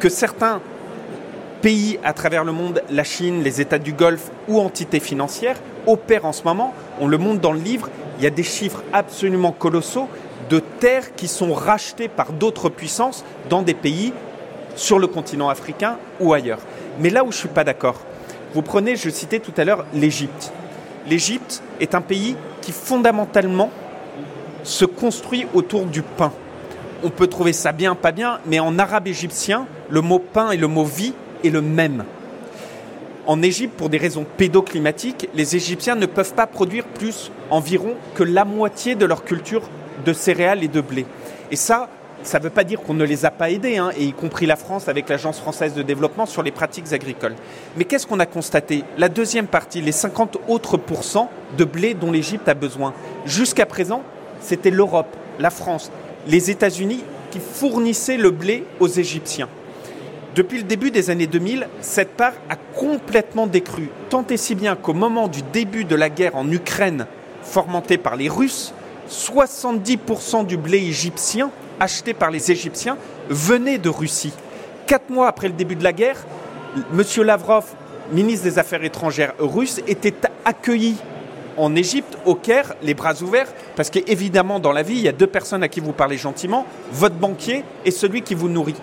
[0.00, 0.60] que certains
[1.62, 6.24] pays à travers le monde, la Chine, les États du Golfe ou entités financières, opèrent
[6.24, 6.74] en ce moment.
[7.00, 10.08] On le montre dans le livre, il y a des chiffres absolument colossaux
[10.50, 14.12] de terres qui sont rachetées par d'autres puissances dans des pays
[14.74, 16.60] sur le continent africain ou ailleurs.
[16.98, 18.00] Mais là où je ne suis pas d'accord,
[18.52, 20.52] vous prenez, je citais tout à l'heure, l'Égypte
[21.08, 23.70] l'Égypte est un pays qui fondamentalement
[24.62, 26.32] se construit autour du pain.
[27.02, 30.56] On peut trouver ça bien, pas bien, mais en arabe égyptien, le mot pain et
[30.56, 31.12] le mot vie
[31.44, 32.04] est le même.
[33.26, 38.22] En Égypte, pour des raisons pédoclimatiques, les Égyptiens ne peuvent pas produire plus environ que
[38.22, 39.62] la moitié de leur culture
[40.04, 41.06] de céréales et de blé.
[41.50, 41.88] Et ça,
[42.24, 44.46] ça ne veut pas dire qu'on ne les a pas aidés, hein, et y compris
[44.46, 47.34] la France avec l'Agence française de développement sur les pratiques agricoles.
[47.76, 48.82] Mais qu'est-ce qu'on a constaté?
[48.98, 52.94] La deuxième partie, les 50 autres pourcents de blé dont l'Égypte a besoin.
[53.26, 54.02] Jusqu'à présent,
[54.40, 55.90] c'était l'Europe, la France,
[56.26, 59.48] les États-Unis qui fournissaient le blé aux Égyptiens.
[60.34, 64.74] Depuis le début des années 2000, cette part a complètement décru, tant et si bien
[64.74, 67.06] qu'au moment du début de la guerre en Ukraine,
[67.42, 68.74] fomentée par les Russes,
[69.08, 72.96] 70% du blé égyptien acheté par les Égyptiens
[73.28, 74.32] venait de Russie.
[74.86, 76.24] Quatre mois après le début de la guerre,
[76.76, 77.02] M.
[77.24, 77.64] Lavrov,
[78.12, 80.96] ministre des Affaires étrangères russe, était accueilli
[81.56, 85.12] en Égypte, au Caire, les bras ouverts, parce qu'évidemment, dans la vie, il y a
[85.12, 88.74] deux personnes à qui vous parlez gentiment, votre banquier et celui qui vous nourrit.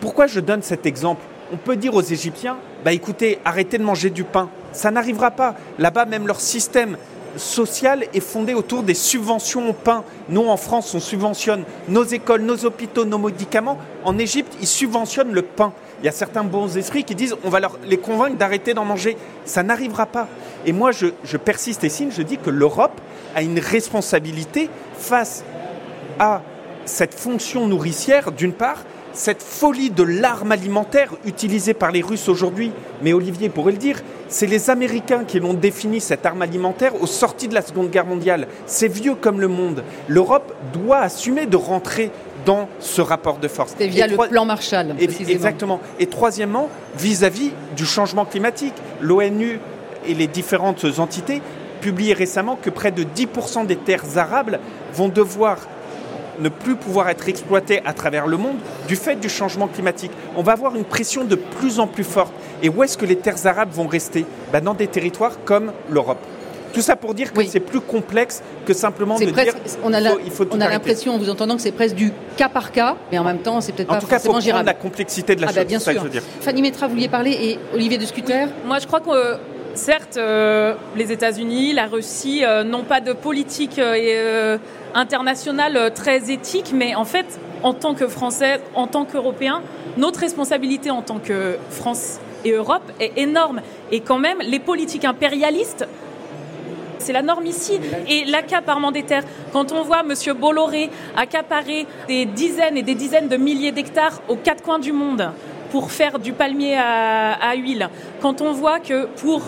[0.00, 1.22] Pourquoi je donne cet exemple?
[1.52, 4.50] On peut dire aux Égyptiens, bah écoutez, arrêtez de manger du pain.
[4.72, 5.54] Ça n'arrivera pas.
[5.78, 6.96] Là-bas, même leur système
[7.38, 10.04] social est fondé autour des subventions au pain.
[10.28, 13.78] Nous, en France, on subventionne nos écoles, nos hôpitaux, nos médicaments.
[14.04, 15.72] En Égypte, ils subventionnent le pain.
[16.00, 18.84] Il y a certains bons esprits qui disent on va leur, les convaincre d'arrêter d'en
[18.84, 19.16] manger.
[19.44, 20.28] Ça n'arrivera pas.
[20.66, 23.00] Et moi, je, je persiste et signe, je dis que l'Europe
[23.34, 25.44] a une responsabilité face
[26.18, 26.42] à
[26.84, 32.72] cette fonction nourricière, d'une part, cette folie de l'arme alimentaire utilisée par les Russes aujourd'hui,
[33.02, 37.06] mais Olivier pourrait le dire, c'est les Américains qui l'ont défini, cette arme alimentaire, au
[37.06, 38.46] sorti de la Seconde Guerre mondiale.
[38.66, 39.82] C'est vieux comme le monde.
[40.06, 42.10] L'Europe doit assumer de rentrer
[42.44, 43.74] dans ce rapport de force.
[43.76, 44.94] C'est via le plan Marshall.
[44.98, 45.80] Exactement.
[45.98, 48.74] Et troisièmement, vis-à-vis du changement climatique.
[49.00, 49.60] L'ONU
[50.06, 51.42] et les différentes entités
[51.80, 54.60] publiaient récemment que près de 10% des terres arables
[54.92, 55.58] vont devoir
[56.40, 60.12] ne plus pouvoir être exploité à travers le monde du fait du changement climatique.
[60.36, 62.32] On va avoir une pression de plus en plus forte.
[62.62, 64.24] Et où est-ce que les terres arabes vont rester?
[64.52, 66.18] Ben Dans des territoires comme l'Europe.
[66.72, 70.30] Tout ça pour dire que c'est plus complexe que simplement de dire on a il
[70.30, 73.18] faut, On a l'impression, en vous entendant, que c'est presque du cas par cas, mais
[73.18, 75.64] en même temps, c'est peut-être pas tout cas, forcément la complexité de la ah chose.
[75.64, 75.86] bien sûr.
[75.86, 76.22] Ça que je veux dire.
[76.40, 79.38] Fanny Metra, vous vouliez parler et Olivier de Scuter Moi, je crois que
[79.78, 83.80] certes, euh, les États-Unis, la Russie euh, n'ont pas de politique
[84.94, 87.26] internationale très éthique, mais en fait,
[87.62, 89.62] en tant que Français, en tant qu'Européens,
[89.96, 93.60] notre responsabilité en tant que France et Europe est énorme.
[93.90, 95.86] Et quand même, les politiques impérialistes
[97.00, 97.80] c'est la norme ici.
[98.08, 100.14] Et l'accaparement des terres, quand on voit M.
[100.36, 105.30] Bolloré accaparer des dizaines et des dizaines de milliers d'hectares aux quatre coins du monde
[105.70, 107.88] pour faire du palmier à, huile,
[108.20, 109.42] quand on voit que pour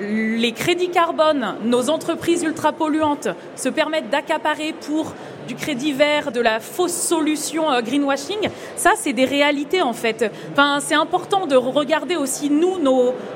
[0.00, 5.12] les crédits carbone, nos entreprises ultra polluantes se permettent d'accaparer pour
[5.46, 10.30] du crédit vert, de la fausse solution euh, greenwashing, ça c'est des réalités en fait.
[10.52, 12.76] Enfin, c'est important de regarder aussi nous,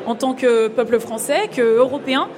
[0.06, 2.28] en tant que peuple français, que européens,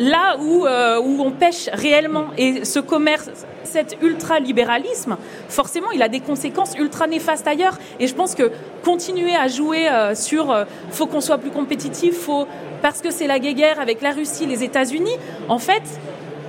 [0.00, 2.28] là où, euh, où on pêche réellement.
[2.36, 3.30] Et ce commerce,
[3.62, 5.16] cet ultralibéralisme,
[5.48, 7.78] forcément, il a des conséquences ultra néfastes ailleurs.
[8.00, 8.50] Et je pense que
[8.82, 12.48] continuer à jouer euh, sur euh, faut qu'on soit plus compétitif, faut
[12.82, 15.16] parce que c'est la guerre avec la Russie, les États-Unis,
[15.48, 15.82] en fait,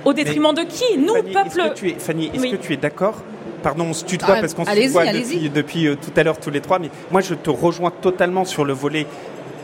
[0.06, 0.96] au détriment de qui?
[0.96, 1.60] Nous, peuple.
[1.60, 3.22] Est-ce que tu es, Fanny, est-ce que tu es d'accord?
[3.62, 6.50] Pardon, on se tutoie ah, parce qu'on se tutoie depuis, depuis tout à l'heure tous
[6.50, 9.06] les trois, mais moi je te rejoins totalement sur le volet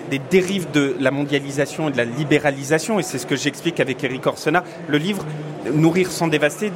[0.09, 4.03] des dérives de la mondialisation et de la libéralisation, et c'est ce que j'explique avec
[4.03, 4.65] Eric Orsena.
[4.89, 5.25] Le livre
[5.73, 6.73] Nourrir sans dévaster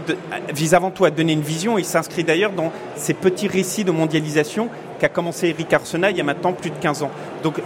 [0.52, 3.90] vise avant tout à donner une vision, et s'inscrit d'ailleurs dans ces petits récits de
[3.90, 4.68] mondialisation
[4.98, 7.10] qu'a commencé Eric Orsena il y a maintenant plus de 15 ans.
[7.42, 7.60] Donc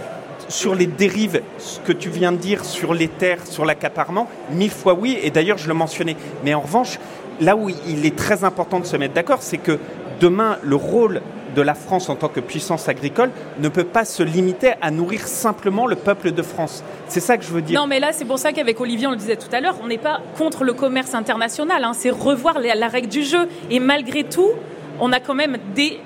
[0.47, 4.71] sur les dérives, ce que tu viens de dire sur les terres, sur l'accaparement, mille
[4.71, 6.15] fois oui, et d'ailleurs je le mentionnais.
[6.45, 6.99] Mais en revanche,
[7.41, 9.79] là où il est très important de se mettre d'accord, c'est que
[10.19, 11.21] demain, le rôle
[11.57, 15.27] de la France en tant que puissance agricole ne peut pas se limiter à nourrir
[15.27, 16.83] simplement le peuple de France.
[17.07, 17.81] C'est ça que je veux dire.
[17.81, 19.87] Non, mais là, c'est pour ça qu'avec Olivier, on le disait tout à l'heure, on
[19.87, 21.83] n'est pas contre le commerce international.
[21.83, 21.93] Hein.
[21.93, 23.49] c'est revoir la règle du jeu.
[23.71, 24.51] Et malgré tout,
[24.99, 25.99] on a quand même des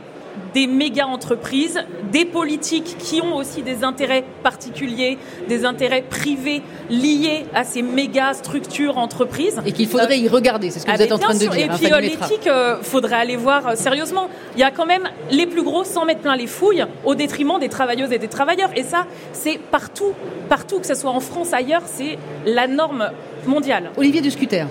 [0.54, 1.80] des méga entreprises,
[2.12, 5.18] des politiques qui ont aussi des intérêts particuliers,
[5.48, 9.62] des intérêts privés liés à ces méga structures entreprises.
[9.66, 11.56] Et qu'il faudrait y regarder, c'est ce que vous ah, êtes en train de dire.
[11.56, 14.30] Et hein, puis euh, l'éthique, euh, faudrait aller voir euh, sérieusement.
[14.56, 17.60] Il y a quand même les plus gros sans mettre plein les fouilles au détriment
[17.60, 18.72] des travailleuses et des travailleurs.
[18.76, 20.14] Et ça, c'est partout,
[20.50, 23.10] partout, que ce soit en France, ailleurs, c'est la norme
[23.46, 23.92] mondiale.
[23.98, 24.66] Olivier Duscuter.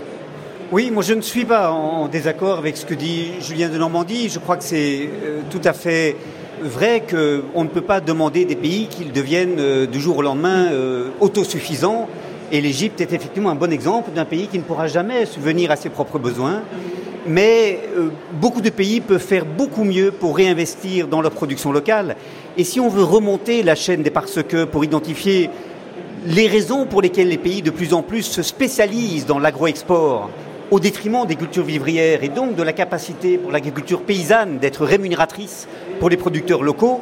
[0.72, 4.28] Oui, moi je ne suis pas en désaccord avec ce que dit Julien de Normandie.
[4.28, 6.14] Je crois que c'est euh, tout à fait
[6.62, 10.68] vrai qu'on ne peut pas demander des pays qu'ils deviennent euh, du jour au lendemain
[10.70, 12.08] euh, autosuffisants.
[12.52, 15.76] Et l'Égypte est effectivement un bon exemple d'un pays qui ne pourra jamais subvenir à
[15.76, 16.62] ses propres besoins.
[17.26, 17.80] Mais
[18.40, 22.14] beaucoup de pays peuvent faire beaucoup mieux pour réinvestir dans leur production locale.
[22.56, 25.50] Et si on veut remonter la chaîne des parce que pour identifier
[26.26, 30.30] les raisons pour lesquelles les pays de plus en plus se spécialisent dans l'agro-export
[30.70, 35.66] au détriment des cultures vivrières et donc de la capacité pour l'agriculture paysanne d'être rémunératrice
[35.98, 37.00] pour les producteurs locaux,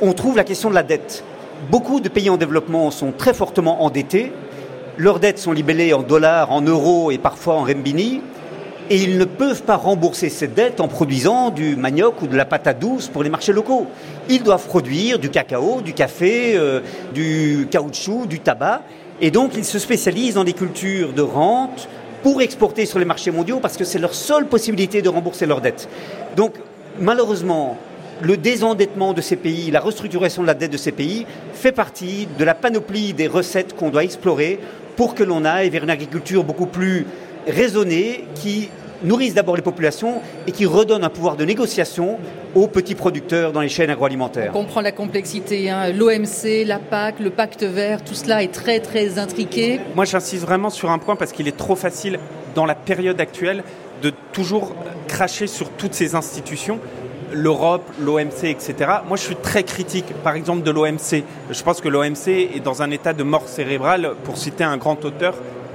[0.00, 1.24] on trouve la question de la dette.
[1.70, 4.32] Beaucoup de pays en développement sont très fortement endettés,
[4.96, 8.20] leurs dettes sont libellées en dollars, en euros et parfois en rembini,
[8.88, 12.44] et ils ne peuvent pas rembourser ces dettes en produisant du manioc ou de la
[12.44, 13.86] patate douce pour les marchés locaux.
[14.28, 16.80] Ils doivent produire du cacao, du café, euh,
[17.14, 18.82] du caoutchouc, du tabac,
[19.20, 21.88] et donc ils se spécialisent dans des cultures de rente,
[22.22, 25.60] pour exporter sur les marchés mondiaux parce que c'est leur seule possibilité de rembourser leurs
[25.60, 25.88] dettes.
[26.36, 26.54] Donc,
[26.98, 27.76] malheureusement,
[28.22, 32.28] le désendettement de ces pays, la restructuration de la dette de ces pays fait partie
[32.38, 34.58] de la panoplie des recettes qu'on doit explorer
[34.96, 37.06] pour que l'on aille vers une agriculture beaucoup plus
[37.46, 38.68] raisonnée qui
[39.02, 42.18] nourrissent d'abord les populations et qui redonnent un pouvoir de négociation
[42.54, 44.52] aux petits producteurs dans les chaînes agroalimentaires.
[44.54, 45.92] On comprend la complexité, hein.
[45.92, 49.80] l'OMC, la PAC, le pacte vert, tout cela est très très intriqué.
[49.94, 52.18] Moi j'insiste vraiment sur un point parce qu'il est trop facile
[52.54, 53.62] dans la période actuelle
[54.02, 54.74] de toujours
[55.08, 56.80] cracher sur toutes ces institutions
[57.32, 58.74] l'Europe, l'OMC, etc.
[59.06, 61.24] Moi, je suis très critique, par exemple, de l'OMC.
[61.50, 65.04] Je pense que l'OMC est dans un état de mort cérébrale, pour citer un grand
[65.04, 65.34] auteur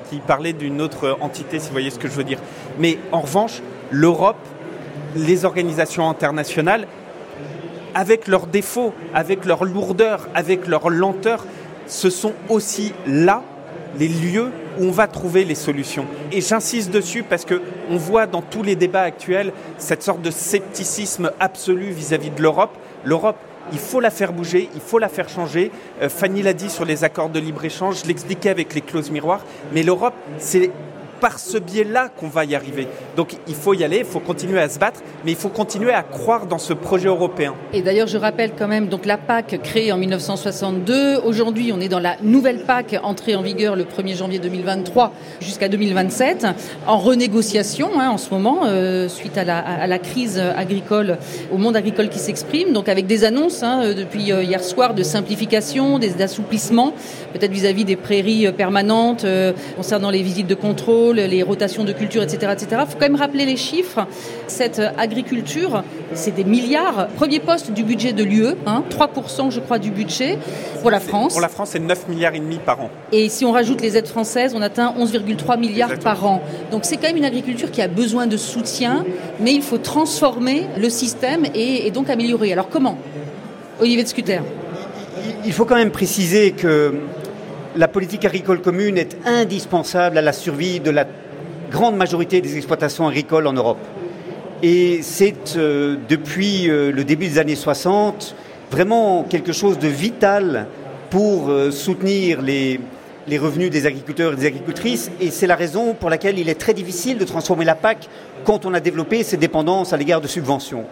[0.10, 2.40] qui parlait d'une autre entité, si vous voyez ce que je veux dire.
[2.80, 4.38] Mais en revanche, l'Europe,
[5.16, 6.88] les organisations internationales,
[7.94, 11.46] avec leurs défauts, avec leur lourdeur, avec leur lenteur,
[11.88, 13.44] ce sont aussi là
[13.98, 16.06] les lieux où on va trouver les solutions.
[16.32, 20.32] Et j'insiste dessus parce que on voit dans tous les débats actuels cette sorte de
[20.32, 22.76] scepticisme absolu vis-à-vis -vis de l'Europe.
[23.06, 23.38] L'Europe,
[23.72, 25.72] il faut la faire bouger, il faut la faire changer.
[26.02, 29.44] Euh, Fanny l'a dit sur les accords de libre-échange, je l'expliquais avec les clauses miroirs,
[29.74, 30.72] mais l'Europe, c'est
[31.20, 32.88] par ce biais-là qu'on va y arriver.
[33.16, 35.92] Donc il faut y aller, il faut continuer à se battre, mais il faut continuer
[35.92, 37.56] à croire dans ce projet européen.
[37.74, 41.18] Et d'ailleurs, je rappelle quand même donc la PAC créée en 1962.
[41.24, 45.70] Aujourd'hui, on est dans la nouvelle PAC entrée en vigueur le 1er janvier 2023 jusqu'à
[45.70, 46.48] 2027,
[46.88, 51.18] en renégociation hein, en ce moment euh, suite à la, crise agricole,
[51.52, 52.74] au monde agricole qui s'exprime.
[52.74, 56.94] Donc avec des annonces hein, depuis euh, hier soir de simplification, des assouplissements,
[57.34, 62.24] peut-être vis-à-vis des prairies permanentes euh, concernant les visites de contrôle les rotations de culture,
[62.24, 62.54] etc.
[62.54, 62.68] etc.
[62.82, 64.08] Il faut quand même rappeler les chiffres.
[64.48, 67.08] Cette agriculture, c'est des milliards.
[67.16, 70.38] Premier poste du budget de l'UE, hein, 3% je crois du budget
[70.82, 71.34] pour la France.
[71.34, 72.90] Pour la France, c'est 9 milliards et demi par an.
[73.12, 76.42] Et si on rajoute les aides françaises, on atteint 11,3 milliards par an.
[76.72, 79.06] Donc c'est quand même une agriculture qui a besoin de soutien,
[79.40, 82.52] mais il faut transformer le système et, et donc améliorer.
[82.54, 82.98] Alors comment?
[83.80, 84.40] Olivier de Scuter
[85.46, 86.94] il faut quand même préciser que
[87.76, 91.06] la politique agricole commune est indispensable à la survie de la
[91.72, 93.80] grande majorité des exploitations agricoles en Europe.
[94.64, 98.36] Et c'est euh, depuis euh, le début des années 60
[98.72, 100.68] vraiment quelque chose de vital
[101.10, 102.80] pour euh, soutenir les,
[103.28, 105.12] les revenus des agriculteurs et des agricultrices.
[105.20, 108.08] Et c'est la raison pour laquelle il est très difficile de transformer la PAC
[108.46, 110.86] quand on a développé ses dépendances à l'égard de subventions.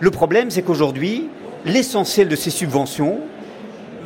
[0.00, 1.28] Le problème, c'est qu'aujourd'hui,
[1.64, 3.20] l'essentiel de ces subventions,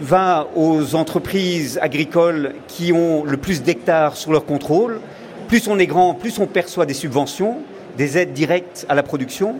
[0.00, 5.00] va aux entreprises agricoles qui ont le plus d'hectares sur leur contrôle.
[5.48, 7.58] Plus on est grand, plus on perçoit des subventions,
[7.96, 9.56] des aides directes à la production.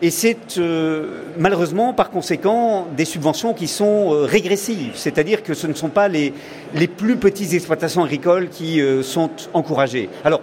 [0.00, 4.92] Et c'est euh, malheureusement, par conséquent, des subventions qui sont euh, régressives.
[4.94, 6.32] C'est-à-dire que ce ne sont pas les,
[6.74, 10.08] les plus petites exploitations agricoles qui euh, sont encouragées.
[10.24, 10.40] Alors,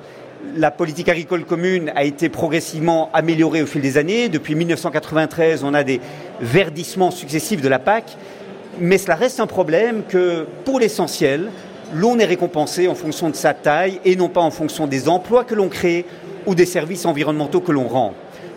[0.57, 4.27] la politique agricole commune a été progressivement améliorée au fil des années.
[4.27, 6.01] Depuis 1993, on a des
[6.41, 8.17] verdissements successifs de la PAC
[8.79, 11.49] mais cela reste un problème que, pour l'essentiel,
[11.93, 15.43] l'on est récompensé en fonction de sa taille et non pas en fonction des emplois
[15.43, 16.05] que l'on crée
[16.45, 18.13] ou des services environnementaux que l'on rend.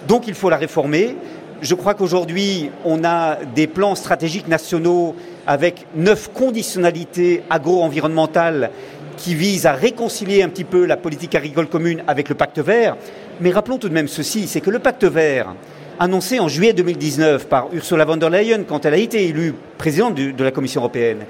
[0.07, 1.17] Donc il faut la réformer.
[1.61, 5.15] Je crois qu'aujourd'hui, on a des plans stratégiques nationaux
[5.47, 8.71] avec neuf conditionnalités agro-environnementales
[9.17, 12.97] qui visent à réconcilier un petit peu la politique agricole commune avec le pacte vert.
[13.41, 15.55] Mais rappelons tout de même ceci, c'est que le pacte vert,
[15.99, 20.15] annoncé en juillet 2019 par Ursula von der Leyen quand elle a été élue présidente
[20.15, 21.25] de la Commission européenne,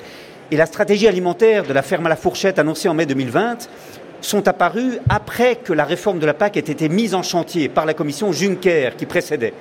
[0.50, 3.68] et la stratégie alimentaire de la ferme à la fourchette annoncée en mai 2020
[4.20, 7.86] sont apparus après que la réforme de la PAC ait été mise en chantier par
[7.86, 9.54] la Commission Juncker qui précédait.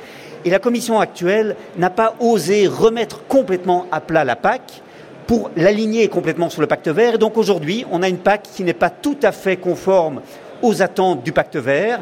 [0.46, 4.82] Et la Commission actuelle n'a pas osé remettre complètement à plat la PAC
[5.28, 7.16] pour l'aligner complètement sur le pacte vert.
[7.16, 10.22] Et donc aujourd'hui, on a une PAC qui n'est pas tout à fait conforme
[10.62, 12.00] aux attentes du pacte vert.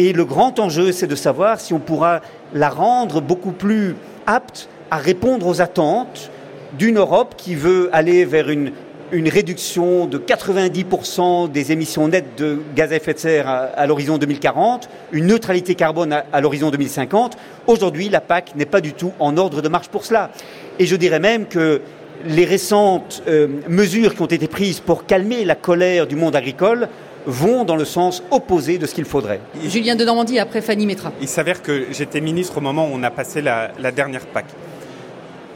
[0.00, 2.20] Et le grand enjeu, c'est de savoir si on pourra
[2.54, 6.30] la rendre beaucoup plus apte à répondre aux attentes
[6.78, 8.70] d'une Europe qui veut aller vers une,
[9.10, 14.88] réduction de 90% des émissions nettes de gaz à effet de serre à, l'horizon 2040,
[15.10, 17.36] une neutralité carbone à, l'horizon 2050.
[17.66, 20.30] Aujourd'hui, la PAC n'est pas du tout en ordre de marche pour cela.
[20.78, 21.80] Et je dirais même que
[22.24, 26.88] les récentes euh, mesures qui ont été prises pour calmer la colère du monde agricole
[27.28, 29.40] vont dans le sens opposé de ce qu'il faudrait.
[29.62, 31.12] Julien de Normandie après Fanny Métra.
[31.20, 34.46] Il s'avère que j'étais ministre au moment où on a passé la, dernière PAC.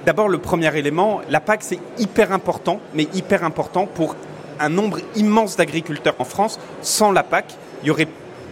[0.05, 4.17] D'abord, le premier élément, la PAC, c'est hyper important, mais hyper important pour
[4.61, 6.61] un nombre immense d'agriculteurs en France.
[6.83, 7.47] Sans la PAC,
[7.83, 8.09] il y aurait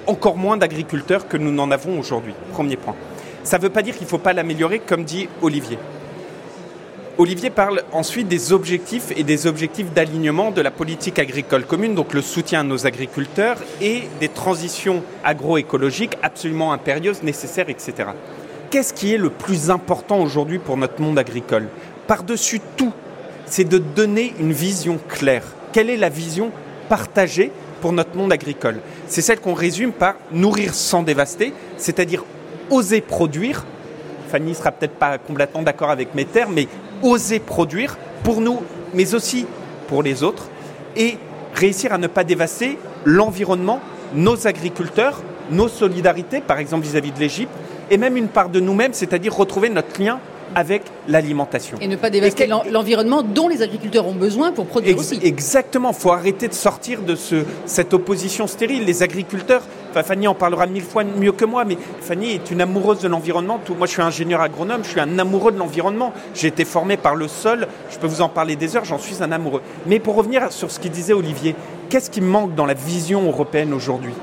[0.06, 2.32] encore moins d'agriculteurs que nous n'en avons aujourd'hui.
[2.52, 2.96] Premier point.
[3.42, 5.78] Ça ne veut pas dire qu'il ne faut pas l'améliorer, comme dit Olivier.
[7.20, 12.14] Olivier parle ensuite des objectifs et des objectifs d'alignement de la politique agricole commune, donc
[12.14, 18.08] le soutien à nos agriculteurs et des transitions agroécologiques absolument impérieuses, nécessaires, etc.
[18.70, 21.68] Qu'est-ce qui est le plus important aujourd'hui pour notre monde agricole?
[22.06, 22.94] Par-dessus tout,
[23.44, 25.44] c'est de donner une vision claire.
[25.74, 26.50] Quelle est la vision
[26.88, 27.52] partagée
[27.82, 28.80] pour notre monde agricole?
[29.08, 32.24] C'est celle qu'on résume par nourrir sans dévaster, c'est-à-dire
[32.70, 33.66] oser produire.
[34.30, 36.66] Fanny sera peut-être pas complètement d'accord avec mes termes, mais
[37.02, 38.60] oser produire pour nous,
[38.94, 39.46] mais aussi
[39.88, 40.48] pour les autres,
[40.96, 41.16] et
[41.54, 43.80] réussir à ne pas dévaster l'environnement,
[44.14, 47.52] nos agriculteurs, nos solidarités, par exemple vis-à-vis de l'Égypte,
[47.90, 50.20] et même une part de nous-mêmes, c'est-à-dire retrouver notre lien
[50.54, 51.78] avec l'alimentation.
[51.80, 55.18] Et ne pas dévaster l'environnement dont les agriculteurs ont besoin pour produire aussi.
[55.22, 58.84] Exactement, il faut arrêter de sortir de ce, cette opposition stérile.
[58.84, 63.00] Les agriculteurs, Fanny en parlera mille fois mieux que moi, mais Fanny est une amoureuse
[63.00, 63.60] de l'environnement.
[63.76, 66.12] Moi je suis ingénieur agronome, je suis un amoureux de l'environnement.
[66.34, 69.22] J'ai été formé par le sol, je peux vous en parler des heures, j'en suis
[69.22, 69.62] un amoureux.
[69.86, 71.54] Mais pour revenir sur ce qu'il disait Olivier,
[71.88, 74.14] qu'est-ce qui manque dans la vision européenne aujourd'hui?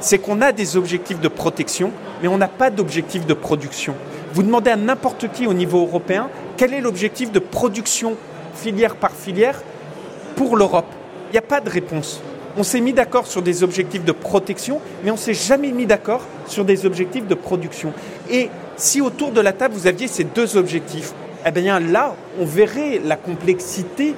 [0.00, 3.94] C'est qu'on a des objectifs de protection, mais on n'a pas d'objectifs de production.
[4.34, 8.16] Vous demandez à n'importe qui au niveau européen quel est l'objectif de production
[8.54, 9.62] filière par filière
[10.36, 10.86] pour l'Europe?
[11.28, 12.20] Il n'y a pas de réponse.
[12.56, 16.22] On s'est mis d'accord sur des objectifs de protection, mais on s'est jamais mis d'accord
[16.46, 17.92] sur des objectifs de production.
[18.30, 21.14] Et si autour de la table vous aviez ces deux objectifs,
[21.46, 24.14] eh bien là, on verrait la complexité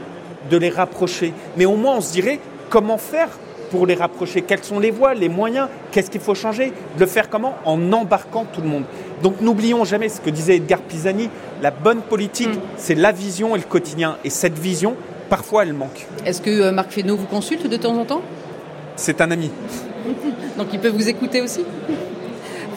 [0.50, 1.32] de les rapprocher.
[1.56, 3.28] Mais au moins, on se dirait comment faire
[3.70, 4.42] pour les rapprocher?
[4.42, 5.68] Quelles sont les voies, les moyens?
[5.90, 6.72] Qu'est-ce qu'il faut changer?
[6.98, 7.54] Le faire comment?
[7.64, 8.84] En embarquant tout le monde.
[9.22, 11.30] Donc n'oublions jamais ce que disait Edgar Pisani,
[11.62, 12.60] la bonne politique, mm.
[12.76, 14.16] c'est la vision et le quotidien.
[14.24, 14.96] Et cette vision,
[15.28, 16.06] parfois, elle manque.
[16.24, 18.22] Est-ce que euh, Marc Fesneau vous consulte de temps en temps?
[18.96, 19.50] C'est un ami.
[20.58, 21.64] Donc il peut vous écouter aussi?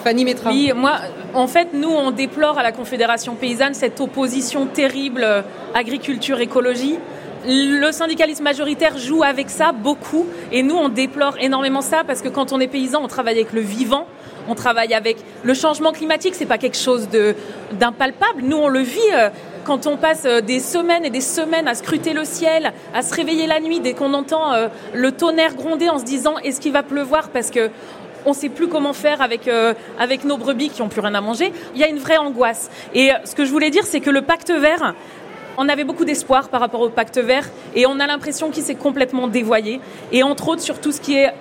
[0.04, 0.52] Fanny Métra.
[0.52, 0.94] Oui, moi,
[1.34, 5.42] en fait, nous, on déplore à la Confédération paysanne cette opposition terrible euh,
[5.74, 6.98] agriculture-écologie
[7.46, 12.28] le syndicalisme majoritaire joue avec ça beaucoup et nous on déplore énormément ça parce que
[12.28, 14.06] quand on est paysan on travaille avec le vivant
[14.50, 17.08] on travaille avec le changement climatique c'est pas quelque chose
[17.72, 19.30] d'impalpable nous on le vit euh,
[19.68, 23.14] quand on passe euh, des semaines et des semaines à scruter le ciel, à se
[23.14, 26.72] réveiller la nuit dès qu'on entend euh, le tonnerre gronder en se disant est-ce qu'il
[26.72, 27.30] va pleuvoir?
[27.30, 27.70] Parce que
[28.26, 29.50] on ne sait plus comment faire avec,
[29.98, 31.54] avec nos brebis qui n'ont plus rien à manger.
[31.76, 32.70] Il y a une vraie angoisse.
[32.94, 34.96] Et ce que je voulais dire, c'est que le pacte vert,
[35.58, 38.76] on avait beaucoup d'espoir par rapport au pacte vert et on a l'impression qu'il s'est
[38.76, 39.80] complètement dévoyé.
[40.12, 41.32] Et entre autres sur tout ce qui est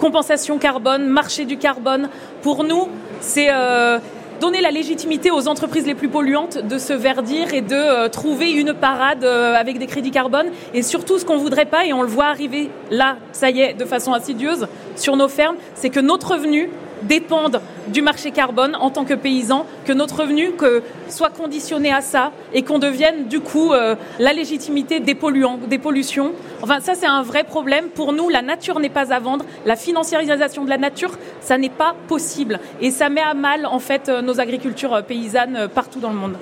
[0.00, 2.08] compensation carbone, marché du carbone.
[2.42, 2.88] Pour nous,
[3.20, 3.98] c'est euh,
[4.40, 8.50] donner la légitimité aux entreprises les plus polluantes de se verdir et de euh, trouver
[8.50, 10.46] une parade euh, avec des crédits carbone.
[10.74, 13.74] Et surtout, ce qu'on voudrait pas, et on le voit arriver là, ça y est,
[13.74, 14.66] de façon insidieuse,
[14.96, 16.70] sur nos fermes, c'est que notre revenu
[17.02, 22.00] dépendent du marché carbone en tant que paysan, que notre revenu que soit conditionné à
[22.00, 26.32] ça et qu'on devienne du coup euh, la légitimité des polluants, des pollutions.
[26.62, 27.86] Enfin, ça c'est un vrai problème.
[27.88, 29.44] Pour nous, la nature n'est pas à vendre.
[29.66, 32.60] La financiarisation de la nature, ça n'est pas possible.
[32.80, 36.16] Et ça met à mal en fait euh, nos agricultures euh, paysannes partout dans le
[36.16, 36.34] monde.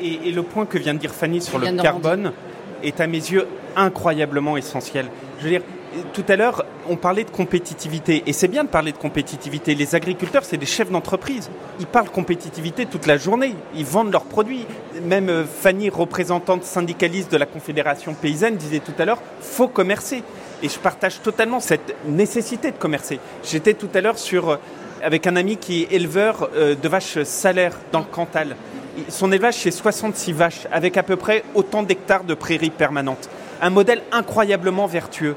[0.00, 2.32] Et, et le point que vient de dire Fanny sur le carbone
[2.82, 3.46] est à mes yeux
[3.76, 5.06] incroyablement essentiel.
[5.38, 5.62] Je veux dire,
[6.12, 8.22] tout à l'heure, on parlait de compétitivité.
[8.26, 9.74] Et c'est bien de parler de compétitivité.
[9.74, 11.50] Les agriculteurs, c'est des chefs d'entreprise.
[11.80, 13.54] Ils parlent compétitivité toute la journée.
[13.74, 14.66] Ils vendent leurs produits.
[15.02, 20.22] Même euh, Fanny, représentante syndicaliste de la Confédération paysanne, disait tout à l'heure, faut commercer.
[20.62, 23.20] Et je partage totalement cette nécessité de commercer.
[23.44, 24.56] J'étais tout à l'heure euh,
[25.02, 28.56] avec un ami qui est éleveur euh, de vaches salaires dans le Cantal.
[29.08, 33.30] Son élevage, c'est 66 vaches, avec à peu près autant d'hectares de prairies permanentes.
[33.62, 35.36] Un modèle incroyablement vertueux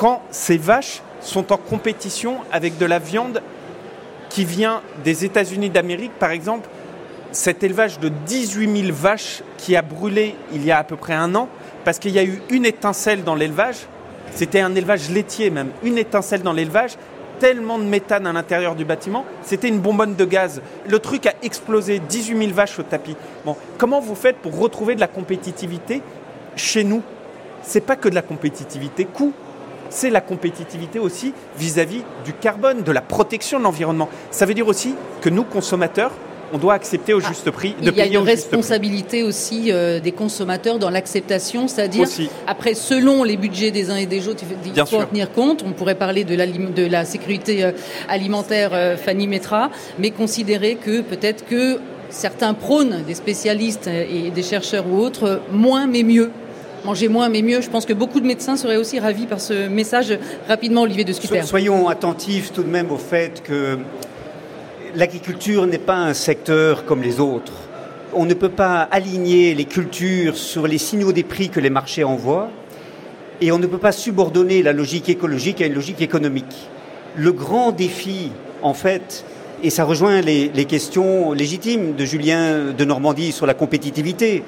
[0.00, 3.42] quand ces vaches sont en compétition avec de la viande
[4.30, 6.70] qui vient des États-Unis d'Amérique, par exemple,
[7.32, 11.12] cet élevage de 18 000 vaches qui a brûlé il y a à peu près
[11.12, 11.50] un an,
[11.84, 13.76] parce qu'il y a eu une étincelle dans l'élevage,
[14.34, 16.96] c'était un élevage laitier même, une étincelle dans l'élevage,
[17.38, 20.62] tellement de méthane à l'intérieur du bâtiment, c'était une bonbonne de gaz.
[20.88, 23.16] Le truc a explosé, 18 000 vaches au tapis.
[23.44, 26.00] Bon, comment vous faites pour retrouver de la compétitivité
[26.56, 27.02] chez nous?
[27.62, 29.34] C'est pas que de la compétitivité coût,
[29.90, 34.08] c'est la compétitivité aussi vis-à-vis du carbone, de la protection de l'environnement.
[34.30, 36.12] Ça veut dire aussi que nous, consommateurs,
[36.52, 40.00] on doit accepter au ah, juste prix de Il y a une responsabilité aussi euh,
[40.00, 42.08] des consommateurs dans l'acceptation, c'est-à-dire
[42.46, 45.62] après selon les budgets des uns et des autres, il faut en tenir compte.
[45.66, 47.72] On pourrait parler de la, de la sécurité euh,
[48.08, 51.78] alimentaire, euh, Fanny Metra, mais considérer que peut-être que
[52.08, 56.30] certains prônent, des spécialistes et des chercheurs ou autres, moins mais mieux
[56.84, 57.60] manger moins mais mieux.
[57.60, 60.18] Je pense que beaucoup de médecins seraient aussi ravis par ce message.
[60.48, 61.42] Rapidement, Olivier de Scuter.
[61.42, 63.78] Soyons attentifs tout de même au fait que
[64.94, 67.52] l'agriculture n'est pas un secteur comme les autres.
[68.12, 72.04] On ne peut pas aligner les cultures sur les signaux des prix que les marchés
[72.04, 72.50] envoient
[73.40, 76.68] et on ne peut pas subordonner la logique écologique à une logique économique.
[77.16, 79.24] Le grand défi, en fait,
[79.62, 84.42] et ça rejoint les questions légitimes de Julien de Normandie sur la compétitivité,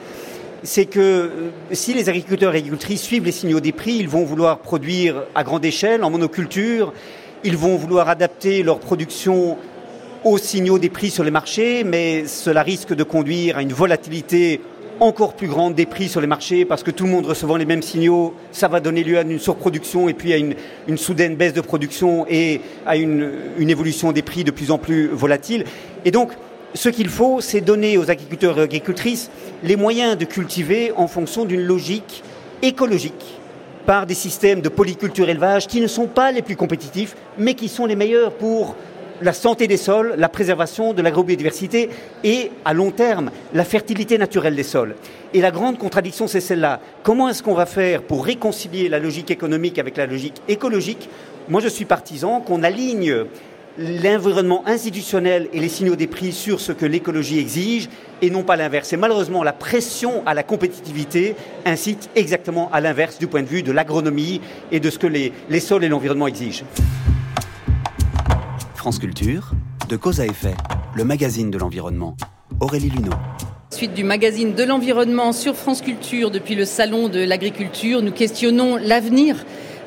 [0.63, 4.25] c'est que euh, si les agriculteurs et agricultrices suivent les signaux des prix, ils vont
[4.25, 6.93] vouloir produire à grande échelle, en monoculture,
[7.45, 9.57] ils vont vouloir adapter leur production
[10.25, 14.61] aux signaux des prix sur les marchés, mais cela risque de conduire à une volatilité
[15.01, 17.65] encore plus grande des prix sur les marchés parce que tout le monde recevant les
[17.65, 20.55] mêmes signaux, ça va donner lieu à une surproduction et puis à une,
[20.97, 25.09] soudaine baisse de production et à une, une évolution des prix de plus en plus
[25.09, 25.65] volatile.
[26.05, 26.31] Et donc,
[26.75, 29.31] ce qu'il faut, c'est donner aux agriculteurs et agricultrices
[29.63, 32.23] les moyens de cultiver en fonction d'une logique
[32.63, 33.39] écologique
[33.87, 37.69] par des systèmes de polyculture élevage qui ne sont pas les plus compétitifs, mais qui
[37.69, 38.77] sont les meilleurs pour
[39.21, 41.91] la santé des sols, la préservation de l'agrobiodiversité
[42.25, 44.97] et, à long terme, la fertilité naturelle des sols.
[45.35, 46.81] Et la grande contradiction, c'est celle-là.
[47.03, 51.09] Comment est-ce qu'on va faire pour réconcilier la logique économique avec la logique écologique?
[51.49, 53.27] Moi, je suis partisan qu'on aligne
[53.79, 57.89] l'environnement institutionnel et les signaux des prix sur ce que l'écologie exige
[58.21, 58.93] et non pas l'inverse.
[58.93, 63.63] Et malheureusement, la pression à la compétitivité incite exactement à l'inverse du point de vue
[63.63, 66.65] de l'agronomie et de ce que les, les sols et l'environnement exigent.
[68.75, 69.53] France Culture,
[69.89, 70.55] de cause à effet,
[70.95, 72.17] le magazine de l'environnement.
[72.61, 73.13] Aurélie Luneau.
[73.71, 78.77] Suite du magazine de l'environnement sur France Culture depuis le salon de l'agriculture, nous questionnons
[78.77, 79.45] l'avenir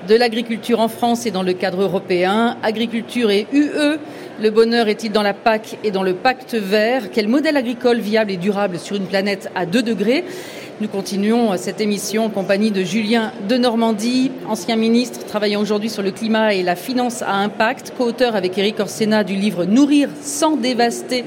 [0.08, 2.58] de l'agriculture en France et dans le cadre européen.
[2.64, 3.98] Agriculture et UE,
[4.42, 7.10] le bonheur est-il dans la PAC et dans le pacte vert?
[7.12, 10.24] Quel modèle agricole viable et durable sur une planète à 2 degrés?
[10.82, 16.04] Nous continuons cette émission en compagnie de Julien de Normandie, ancien ministre travaillant aujourd'hui sur
[16.04, 20.58] le climat et la finance à impact, co-auteur avec Éric Orsena du livre Nourrir sans
[20.58, 21.24] dévaster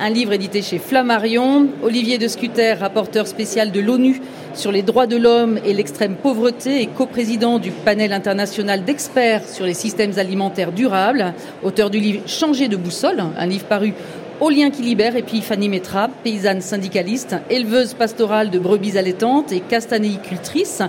[0.00, 1.68] un livre édité chez Flammarion.
[1.82, 4.20] Olivier de Scuter, rapporteur spécial de l'ONU
[4.54, 9.66] sur les droits de l'homme et l'extrême pauvreté et coprésident du panel international d'experts sur
[9.66, 13.92] les systèmes alimentaires durables, auteur du livre Changer de boussole, un livre paru
[14.40, 19.52] au lien qui libère, et puis Fanny Metra, paysanne syndicaliste, éleveuse pastorale de brebis allaitantes
[19.52, 20.80] et castanéicultrice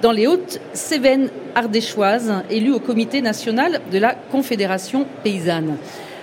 [0.00, 5.76] dans les Hautes-Cévennes ardéchoises, élue au comité national de la Confédération paysanne.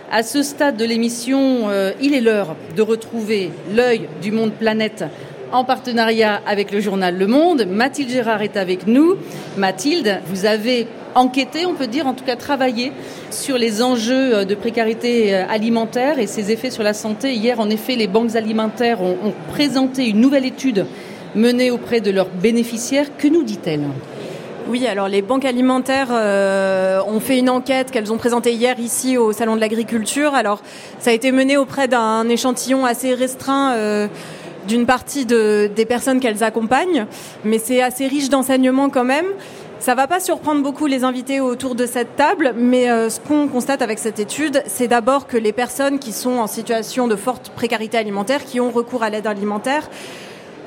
[0.10, 5.04] À ce stade de l'émission, euh, il est l'heure de retrouver l'œil du monde planète
[5.52, 7.66] en partenariat avec le journal Le Monde.
[7.70, 9.18] Mathilde Gérard est avec nous.
[9.58, 12.94] Mathilde, vous avez enquêté, on peut dire, en tout cas travaillé
[13.32, 17.34] sur les enjeux euh, de précarité euh, alimentaire et ses effets sur la santé.
[17.34, 20.86] Hier, en effet, les banques alimentaires ont, ont présenté une nouvelle étude
[21.36, 23.08] menée auprès de leurs bénéficiaires.
[23.18, 23.84] Que nous dit-elle?
[24.70, 29.18] Oui, alors les banques alimentaires euh, ont fait une enquête qu'elles ont présentée hier ici
[29.18, 30.36] au Salon de l'Agriculture.
[30.36, 30.62] Alors
[31.00, 33.74] ça a été mené auprès d'un échantillon assez restreint.
[33.74, 34.08] Euh,
[34.68, 37.06] d'une partie de, des personnes qu'elles accompagnent,
[37.46, 39.28] mais c'est assez riche d'enseignements quand même.
[39.80, 43.48] Ça va pas surprendre beaucoup les invités autour de cette table, mais euh, ce qu'on
[43.48, 47.52] constate avec cette étude, c'est d'abord que les personnes qui sont en situation de forte
[47.52, 49.90] précarité alimentaire, qui ont recours à l'aide alimentaire,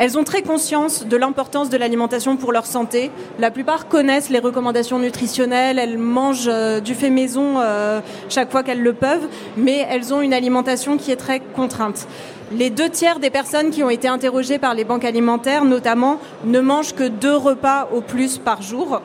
[0.00, 3.10] elles ont très conscience de l'importance de l'alimentation pour leur santé.
[3.38, 8.62] La plupart connaissent les recommandations nutritionnelles, elles mangent euh, du fait maison euh, chaque fois
[8.62, 9.28] qu'elles le peuvent,
[9.58, 12.08] mais elles ont une alimentation qui est très contrainte.
[12.50, 16.60] Les deux tiers des personnes qui ont été interrogées par les banques alimentaires, notamment, ne
[16.60, 19.02] mangent que deux repas au plus par jour.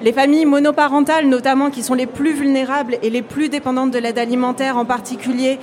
[0.00, 4.18] Les familles monoparentales, notamment, qui sont les plus vulnérables et les plus dépendantes de l'aide
[4.18, 5.58] alimentaire en particulier,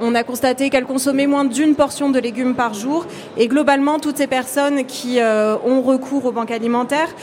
[0.00, 3.06] on a constaté qu'elles consommaient moins d'une portion de légumes par jour.
[3.36, 7.14] Et globalement, toutes ces personnes qui euh, ont recours aux banques alimentaires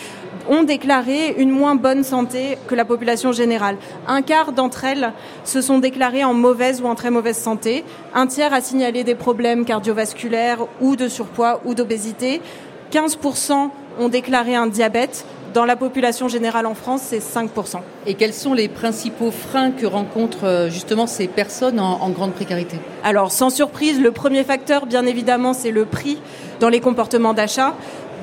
[0.50, 3.78] ont déclaré une moins bonne santé que la population générale.
[4.08, 5.14] Un quart d'entre elles
[5.44, 7.84] se sont déclarées en mauvaise ou en très mauvaise santé.
[8.14, 12.42] Un tiers a signalé des problèmes cardiovasculaires ou de surpoids ou d'obésité.
[12.92, 13.70] 15%
[14.00, 15.26] ont déclaré un diabète.
[15.54, 17.82] Dans la population générale en France, c'est 5%.
[18.08, 22.32] Et quels sont les principaux freins que rencontrent euh, justement ces personnes en, en grande
[22.32, 22.78] précarité?
[23.04, 26.20] Alors, sans surprise, le premier facteur, bien évidemment, c'est le prix
[26.62, 27.74] dans les comportements d'achat.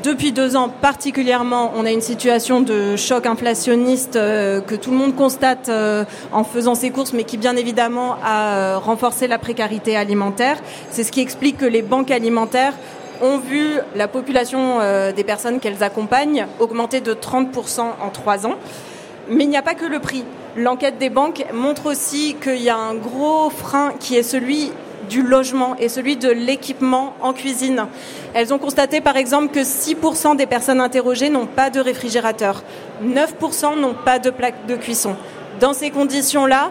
[0.04, 4.96] Depuis deux ans particulièrement, on a une situation de choc inflationniste euh, que tout le
[4.96, 9.38] monde constate euh, en faisant ses courses, mais qui bien évidemment a euh, renforcé la
[9.38, 10.58] précarité alimentaire.
[10.90, 12.74] C'est ce qui explique que les banques alimentaires
[13.20, 18.54] ont vu la population euh, des personnes qu'elles accompagnent augmenter de 30% en trois ans.
[19.28, 20.24] Mais il n'y a pas que le prix.
[20.56, 24.72] L'enquête des banques montre aussi qu'il y a un gros frein qui est celui
[25.08, 27.86] du logement et celui de l'équipement en cuisine.
[28.34, 32.62] Elles ont constaté par exemple que 6% des personnes interrogées n'ont pas de réfrigérateur,
[33.02, 35.16] 9% n'ont pas de plaque de cuisson.
[35.60, 36.70] Dans ces conditions-là,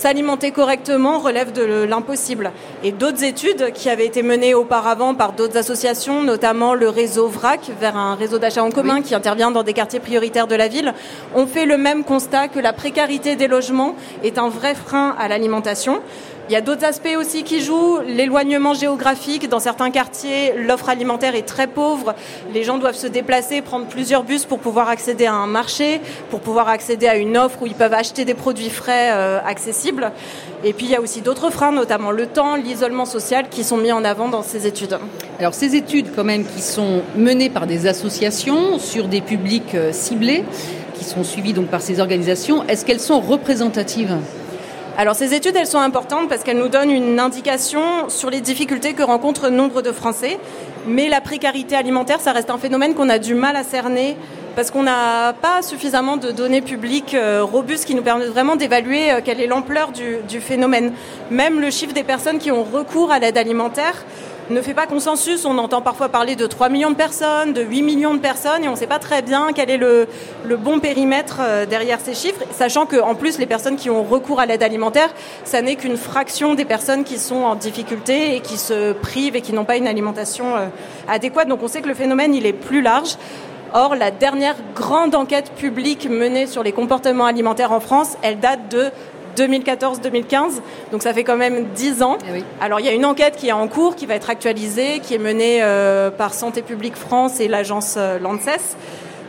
[0.00, 2.52] s'alimenter correctement relève de l'impossible.
[2.82, 7.70] Et d'autres études qui avaient été menées auparavant par d'autres associations, notamment le réseau VRAC,
[7.78, 9.02] vers un réseau d'achat en commun oui.
[9.02, 10.94] qui intervient dans des quartiers prioritaires de la ville,
[11.34, 13.94] ont fait le même constat que la précarité des logements
[14.24, 16.00] est un vrai frein à l'alimentation.
[16.50, 18.00] Il y a d'autres aspects aussi qui jouent.
[18.04, 19.48] L'éloignement géographique.
[19.48, 22.16] Dans certains quartiers, l'offre alimentaire est très pauvre.
[22.52, 26.40] Les gens doivent se déplacer, prendre plusieurs bus pour pouvoir accéder à un marché, pour
[26.40, 30.10] pouvoir accéder à une offre où ils peuvent acheter des produits frais euh, accessibles.
[30.64, 33.76] Et puis il y a aussi d'autres freins, notamment le temps, l'isolement social, qui sont
[33.76, 34.98] mis en avant dans ces études.
[35.38, 39.92] Alors ces études, quand même, qui sont menées par des associations sur des publics euh,
[39.92, 40.42] ciblés,
[40.94, 44.16] qui sont suivies donc par ces organisations, est-ce qu'elles sont représentatives?
[44.98, 48.92] Alors ces études, elles sont importantes parce qu'elles nous donnent une indication sur les difficultés
[48.92, 50.38] que rencontrent nombre de Français.
[50.86, 54.16] Mais la précarité alimentaire, ça reste un phénomène qu'on a du mal à cerner
[54.56, 59.12] parce qu'on n'a pas suffisamment de données publiques euh, robustes qui nous permettent vraiment d'évaluer
[59.12, 60.92] euh, quelle est l'ampleur du, du, phénomène.
[61.30, 64.04] Même le chiffre des personnes qui ont recours à l'aide alimentaire
[64.50, 65.44] ne fait pas consensus.
[65.44, 68.68] On entend parfois parler de 3 millions de personnes, de 8 millions de personnes, et
[68.68, 70.06] on ne sait pas très bien quel est le,
[70.56, 74.46] bon périmètre euh, derrière ces chiffres, sachant qu'en plus, les personnes qui ont recours à
[74.46, 75.08] l'aide alimentaire,
[75.44, 79.40] ça n'est qu'une fraction des personnes qui sont en difficulté et qui se privent et
[79.40, 80.66] qui n'ont pas une alimentation euh,
[81.08, 81.48] adéquate.
[81.48, 83.16] Donc on sait que le phénomène, il est plus large.
[83.72, 88.68] Or, la dernière grande enquête publique menée sur les comportements alimentaires en France, elle date
[88.68, 88.90] de
[89.36, 90.60] 2014-2015,
[90.92, 92.18] donc ça fait quand même 10 ans.
[92.34, 95.00] Eh Alors il y a une enquête qui est en cours, qui va être actualisée,
[95.00, 98.76] qui est menée euh, par Santé publique France et l'agence euh, l'ANSES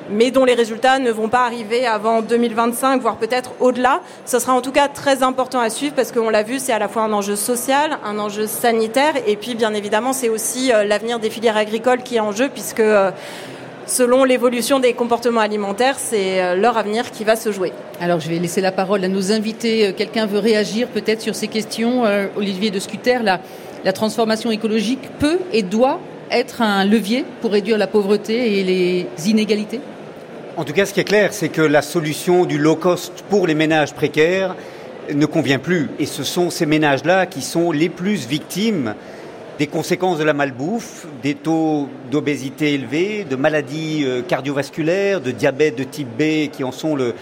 [0.09, 4.01] mais dont les résultats ne vont pas arriver avant 2025, voire peut-être au-delà.
[4.25, 6.79] Ce sera en tout cas très important à suivre parce qu'on l'a vu, c'est à
[6.79, 10.83] la fois un enjeu social, un enjeu sanitaire, et puis bien évidemment c'est aussi euh,
[10.83, 12.81] l'avenir des filières agricoles qui est en jeu puisque
[13.85, 17.71] selon l'évolution des comportements alimentaires, c'est euh, leur avenir qui va se jouer.
[17.99, 19.87] Alors je vais laisser la parole à nos invités.
[19.87, 23.39] Euh, quelqu'un veut réagir peut-être sur ces questions euh, Olivier de Scuter, la,
[23.83, 25.99] la transformation écologique peut et doit
[26.31, 29.81] être un levier pour réduire la pauvreté et les inégalités?
[30.57, 33.47] En tout cas, ce qui est clair, c'est que la solution du low cost pour
[33.47, 34.55] les ménages précaires
[35.13, 35.89] ne convient plus.
[35.99, 38.95] Et ce sont ces ménages-là qui sont les plus victimes
[39.61, 45.77] des conséquences de la malbouffe, des taux d'obésité élevés, de maladies euh, cardiovasculaires, de diabète
[45.77, 47.13] de type B qui en sont le,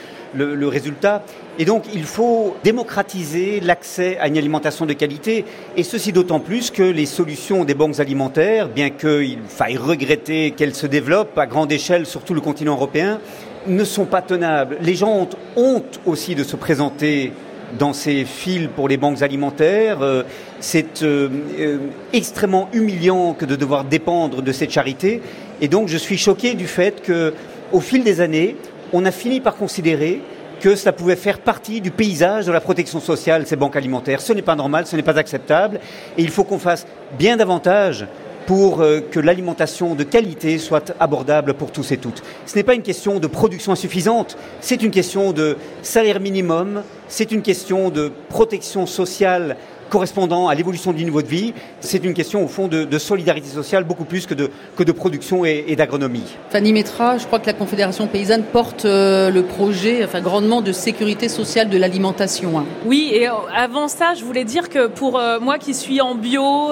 [0.69, 1.21] résultat.
[1.57, 5.43] Et donc, il faut démocratiser l'accès à une alimentation de qualité,
[5.75, 10.75] et ceci d'autant plus que les solutions des banques alimentaires, bien qu'il faille regretter qu'elles
[10.75, 13.19] se développent à grande échelle sur tout le continent européen,
[13.67, 14.77] ne sont pas tenables.
[14.79, 17.33] Les gens ont honte aussi de se présenter
[17.77, 20.01] dans ces fils pour les banques alimentaires.
[20.01, 20.23] Euh,
[20.59, 21.77] c'est euh, euh,
[22.13, 25.21] extrêmement humiliant que de devoir dépendre de cette charité.
[25.61, 27.33] Et donc je suis choqué du fait que,
[27.71, 28.55] au fil des années,
[28.93, 30.21] on a fini par considérer
[30.59, 34.19] que cela pouvait faire partie du paysage de la protection sociale, ces banques alimentaires.
[34.19, 35.79] Ce n'est pas normal, ce n'est pas acceptable,
[36.17, 36.85] et il faut qu'on fasse
[37.17, 38.05] bien davantage
[38.45, 42.23] pour euh, que l'alimentation de qualité soit abordable pour tous et toutes.
[42.45, 47.31] Ce n'est pas une question de production insuffisante, c'est une question de salaire minimum, c'est
[47.31, 49.57] une question de protection sociale
[49.89, 51.53] correspondant à l'évolution du niveau de vie.
[51.81, 55.45] C'est une question, au fond, de, solidarité sociale beaucoup plus que de, que de production
[55.45, 56.23] et, d'agronomie.
[56.51, 60.71] Fanny Metra, je crois que la Confédération paysanne porte euh, le projet enfin, grandement de
[60.71, 62.59] sécurité sociale de l'alimentation.
[62.59, 62.65] Hein.
[62.85, 66.71] Oui, et euh, avant ça, je voulais dire que pour moi qui suis en bio,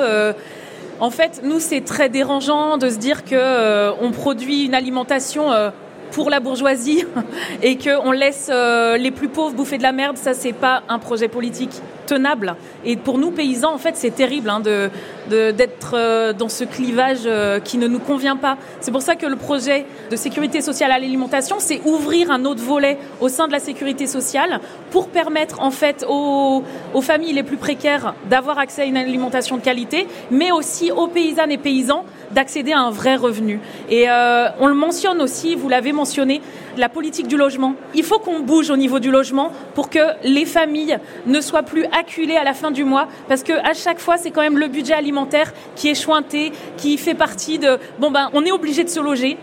[0.99, 5.51] en fait, nous, c'est très dérangeant de se dire que euh, on produit une alimentation
[5.51, 5.69] euh,
[6.11, 7.05] pour la bourgeoisie
[7.61, 10.17] et qu'on laisse euh, les plus pauvres bouffer de la merde.
[10.17, 12.55] Ça, c'est pas un projet politique tenable.
[12.85, 14.89] Et pour nous, paysans, en fait, c'est terrible hein, de,
[15.29, 18.57] d'être euh, dans ce clivage euh, qui ne nous convient pas.
[18.79, 22.63] C'est pour ça que le projet de sécurité sociale à l'alimentation, c'est ouvrir un autre
[22.63, 27.43] volet au sein de la sécurité sociale pour permettre, en fait, aux, aux familles les
[27.43, 32.05] plus précaires d'avoir accès à une alimentation de qualité, mais aussi aux paysannes et paysans
[32.31, 33.59] d'accéder à un vrai revenu.
[33.89, 36.41] Et euh, on le mentionne aussi, vous l'avez mentionné,
[36.77, 37.73] la politique du logement.
[37.95, 41.85] Il faut qu'on bouge au niveau du logement pour que les familles ne soient plus
[41.85, 44.67] acculées à la fin du mois, parce que à chaque fois, c'est quand même le
[44.67, 48.89] budget alimentaire qui est chointé, qui fait partie de bon ben, on est obligé de
[48.89, 49.37] se loger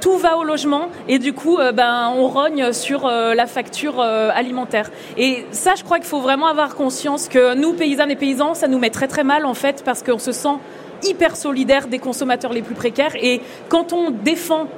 [0.00, 4.00] tout va au logement et du coup euh, ben on rogne sur euh, la facture
[4.00, 8.54] alimentaire et ça je crois qu'il faut vraiment avoir conscience que nous paysannes et paysans
[8.54, 10.58] ça nous met très très mal en fait parce qu'on se sent
[11.02, 13.14] hyper solidaire des consommateurs les plus précaires.
[13.20, 14.68] Et quand on défend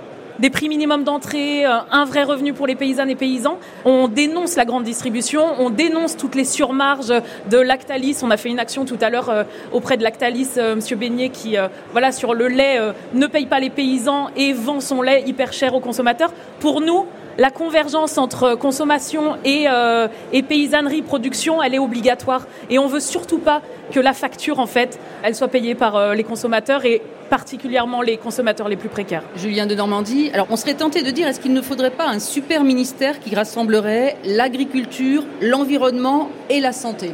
[0.40, 3.58] des prix minimums d'entrée, euh, un vrai revenu pour les paysannes et paysans.
[3.84, 7.12] On dénonce la grande distribution, on dénonce toutes les surmarges
[7.50, 8.18] de Lactalis.
[8.22, 11.28] On a fait une action tout à l'heure euh, auprès de Lactalis, euh, Monsieur Beignet,
[11.28, 11.56] qui,
[11.92, 12.78] voilà, sur le lait,
[13.12, 16.32] ne paye pas les paysans et vend son lait hyper cher aux consommateurs.
[16.60, 17.06] Pour nous,
[17.38, 22.46] la convergence entre consommation et, euh, et, paysannerie, production, elle est obligatoire.
[22.68, 23.62] Et on veut surtout pas
[23.92, 28.16] que la facture, en fait, elle soit payée par euh, les consommateurs et particulièrement les
[28.16, 29.22] consommateurs les plus précaires.
[29.36, 32.18] Julien de Normandie, alors on serait tenté de dire, est-ce qu'il ne faudrait pas un
[32.18, 37.12] super ministère qui rassemblerait l'agriculture, l'environnement et la santé?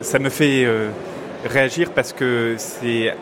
[0.00, 0.90] Ça me fait euh,
[1.44, 3.14] réagir parce que c'est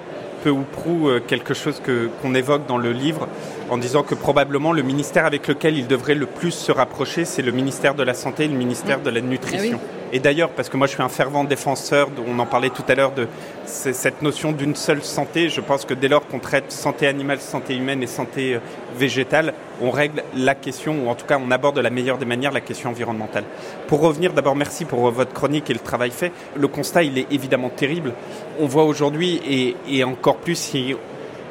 [0.45, 3.29] peu ou prou quelque chose que, qu'on évoque dans le livre
[3.71, 7.43] en disant que probablement le ministère avec lequel il devrait le plus se rapprocher, c'est
[7.43, 9.03] le ministère de la Santé et le ministère mmh.
[9.03, 9.81] de la Nutrition.
[9.81, 12.83] Ah et d'ailleurs, parce que moi je suis un fervent défenseur, on en parlait tout
[12.89, 13.29] à l'heure, de
[13.65, 17.77] cette notion d'une seule santé, je pense que dès lors qu'on traite santé animale, santé
[17.77, 18.59] humaine et santé euh,
[18.97, 22.25] végétale, on règle la question, ou en tout cas on aborde de la meilleure des
[22.25, 23.45] manières la question environnementale.
[23.87, 26.33] Pour revenir, d'abord merci pour votre chronique et le travail fait.
[26.57, 28.15] Le constat, il est évidemment terrible.
[28.59, 30.97] On voit aujourd'hui, et, et encore plus si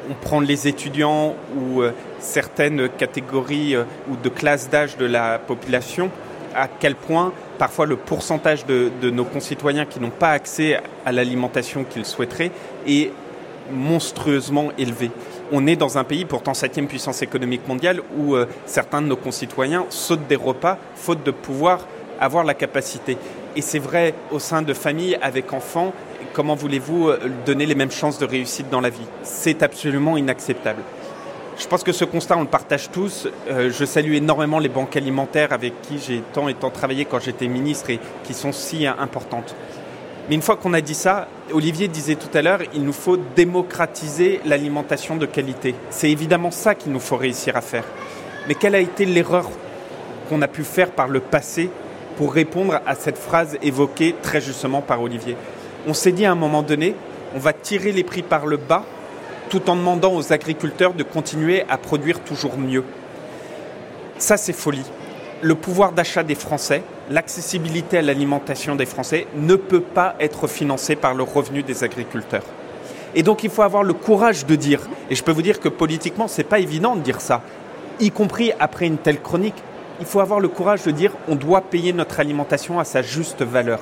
[0.08, 5.38] on prend les étudiants ou euh, certaines catégories euh, ou de classes d'âge de la
[5.38, 6.10] population,
[6.54, 11.84] à quel point parfois le pourcentage de, nos concitoyens qui n'ont pas accès à l'alimentation
[11.84, 12.50] qu'ils souhaiteraient
[12.86, 13.10] est
[13.70, 15.10] monstrueusement élevé.
[15.52, 19.16] On est dans un pays, pourtant septième puissance économique mondiale, où euh, certains de nos
[19.16, 21.86] concitoyens sautent des repas faute de pouvoir
[22.18, 23.16] avoir la capacité.
[23.56, 25.92] Et c'est vrai au sein de familles avec enfants,
[26.32, 29.06] comment voulez-vous euh, donner les mêmes chances de réussite dans la vie?
[29.22, 30.82] C'est absolument inacceptable.
[31.58, 33.28] Je pense que ce constat, on le partage tous.
[33.50, 37.18] Euh, je salue énormément les banques alimentaires avec qui j'ai tant et tant travaillé quand
[37.18, 39.54] j'étais ministre et qui sont si importantes.
[40.28, 43.16] Mais une fois qu'on a dit ça, Olivier disait tout à l'heure, il nous faut
[43.16, 45.74] démocratiser l'alimentation de qualité.
[45.90, 47.84] C'est évidemment ça qu'il nous faut réussir à faire.
[48.46, 49.50] Mais quelle a été l'erreur
[50.28, 51.68] qu'on a pu faire par le passé
[52.20, 55.38] pour répondre à cette phrase évoquée très justement par Olivier
[55.88, 56.94] On s'est dit à un moment donné,
[57.34, 58.84] on va tirer les prix par le bas
[59.48, 62.84] tout en demandant aux agriculteurs de continuer à produire toujours mieux.
[64.18, 64.84] Ça, c'est folie.
[65.40, 70.96] Le pouvoir d'achat des Français, l'accessibilité à l'alimentation des Français ne peut pas être financé
[70.96, 72.44] par le revenu des agriculteurs.
[73.14, 75.70] Et donc il faut avoir le courage de dire, et je peux vous dire que
[75.70, 77.40] politiquement, ce n'est pas évident de dire ça,
[77.98, 79.62] y compris après une telle chronique,
[80.00, 83.42] il faut avoir le courage de dire on doit payer notre alimentation à sa juste
[83.42, 83.80] valeur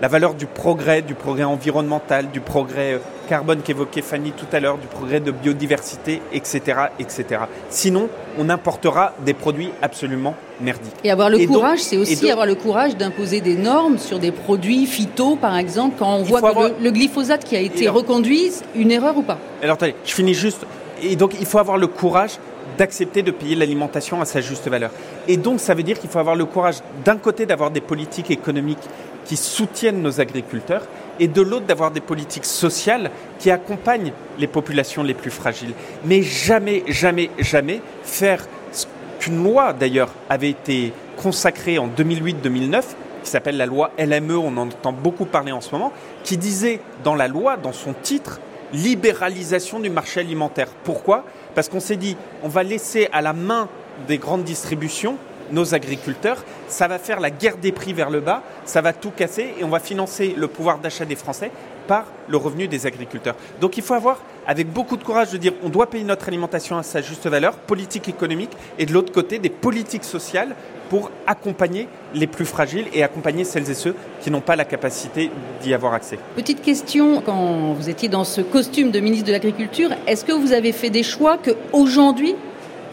[0.00, 2.98] la valeur du progrès, du progrès environnemental, du progrès euh,
[3.28, 6.60] carbone qu'évoquait Fanny tout à l'heure, du progrès de biodiversité, etc.,
[6.98, 7.42] etc.
[7.70, 8.08] Sinon,
[8.38, 10.92] on importera des produits absolument merdiques.
[11.04, 14.86] Et avoir le courage, c'est aussi avoir le courage d'imposer des normes sur des produits
[14.86, 19.16] phyto, par exemple, quand on voit que le, glyphosate qui a été reconduit, une erreur
[19.16, 19.38] ou pas?
[19.62, 20.66] Alors attendez, je finis juste.
[21.02, 22.32] Et donc, il faut avoir le courage
[22.78, 24.90] d'accepter de payer l'alimentation à sa juste valeur.
[25.28, 28.30] Et donc, ça veut dire qu'il faut avoir le courage, d'un côté, d'avoir des politiques
[28.30, 28.88] économiques
[29.24, 30.82] qui soutiennent nos agriculteurs
[31.18, 35.72] et de l'autre d'avoir des politiques sociales qui accompagnent les populations les plus fragiles.
[36.04, 38.86] Mais jamais, jamais, jamais faire ce
[39.20, 42.82] qu'une loi d'ailleurs avait été consacrée en 2008-2009
[43.24, 45.92] qui s'appelle la loi LME, on en entend beaucoup parler en ce moment,
[46.22, 48.38] qui disait dans la loi, dans son titre,
[48.72, 50.68] libéralisation du marché alimentaire.
[50.84, 51.24] Pourquoi?
[51.54, 53.68] Parce qu'on s'est dit, on va laisser à la main
[54.08, 55.16] des grandes distributions
[55.52, 59.10] nos agriculteurs, ça va faire la guerre des prix vers le bas, ça va tout
[59.10, 61.50] casser et on va financer le pouvoir d'achat des Français
[61.86, 63.36] par le revenu des agriculteurs.
[63.60, 66.76] Donc il faut avoir avec beaucoup de courage de dire on doit payer notre alimentation
[66.78, 70.54] à sa juste valeur, politique économique, et de l'autre côté des politiques sociales
[70.90, 75.30] pour accompagner les plus fragiles et accompagner celles et ceux qui n'ont pas la capacité
[75.62, 76.18] d'y avoir accès.
[76.36, 80.52] Petite question, quand vous étiez dans ce costume de ministre de l'Agriculture, est-ce que vous
[80.52, 82.34] avez fait des choix que aujourd'hui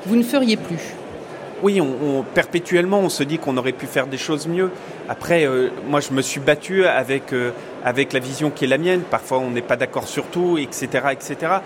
[0.05, 0.95] vous ne feriez plus?
[1.61, 4.71] Oui, on, perpétuellement, on se dit qu'on aurait pu faire des choses mieux.
[5.09, 7.51] Après, euh, moi, je me suis battu avec, euh,
[7.83, 9.01] avec la vision qui est la mienne.
[9.01, 11.61] Parfois, on n'est pas d'accord sur tout, etc., etc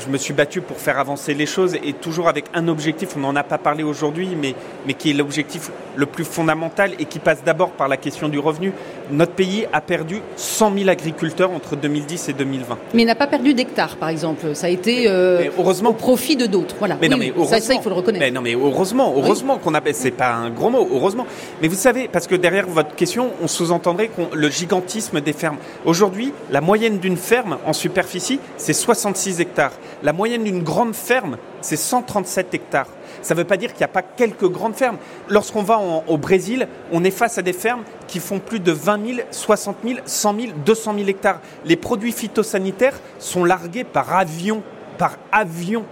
[0.00, 3.20] je me suis battu pour faire avancer les choses et toujours avec un objectif, on
[3.20, 4.54] n'en a pas parlé aujourd'hui, mais,
[4.86, 8.38] mais qui est l'objectif le plus fondamental et qui passe d'abord par la question du
[8.38, 8.72] revenu.
[9.10, 12.78] Notre pays a perdu 100 000 agriculteurs entre 2010 et 2020.
[12.94, 14.54] Mais il n'a pas perdu d'hectares, par exemple.
[14.54, 16.76] Ça a été euh, heureusement, au profit de d'autres.
[16.78, 16.96] Voilà.
[17.00, 18.24] Mais non, mais ça, il faut le reconnaître.
[18.24, 19.80] Mais non, mais heureusement, heureusement qu'on a.
[19.92, 21.26] C'est pas un gros mot, heureusement.
[21.60, 25.56] Mais vous savez, parce que derrière votre question, on sous-entendrait le gigantisme des fermes.
[25.84, 29.72] Aujourd'hui, la moyenne d'une ferme en superficie, c'est 66 hectares.
[30.02, 32.86] La moyenne d'une grande ferme, c'est 137 hectares.
[33.20, 34.96] Ça ne veut pas dire qu'il n'y a pas quelques grandes fermes.
[35.28, 39.06] Lorsqu'on va au Brésil, on est face à des fermes qui font plus de 20
[39.06, 41.40] 000, 60 000, 100 000, 200 000 hectares.
[41.66, 44.62] Les produits phytosanitaires sont largués par avion,
[44.96, 45.84] par avion.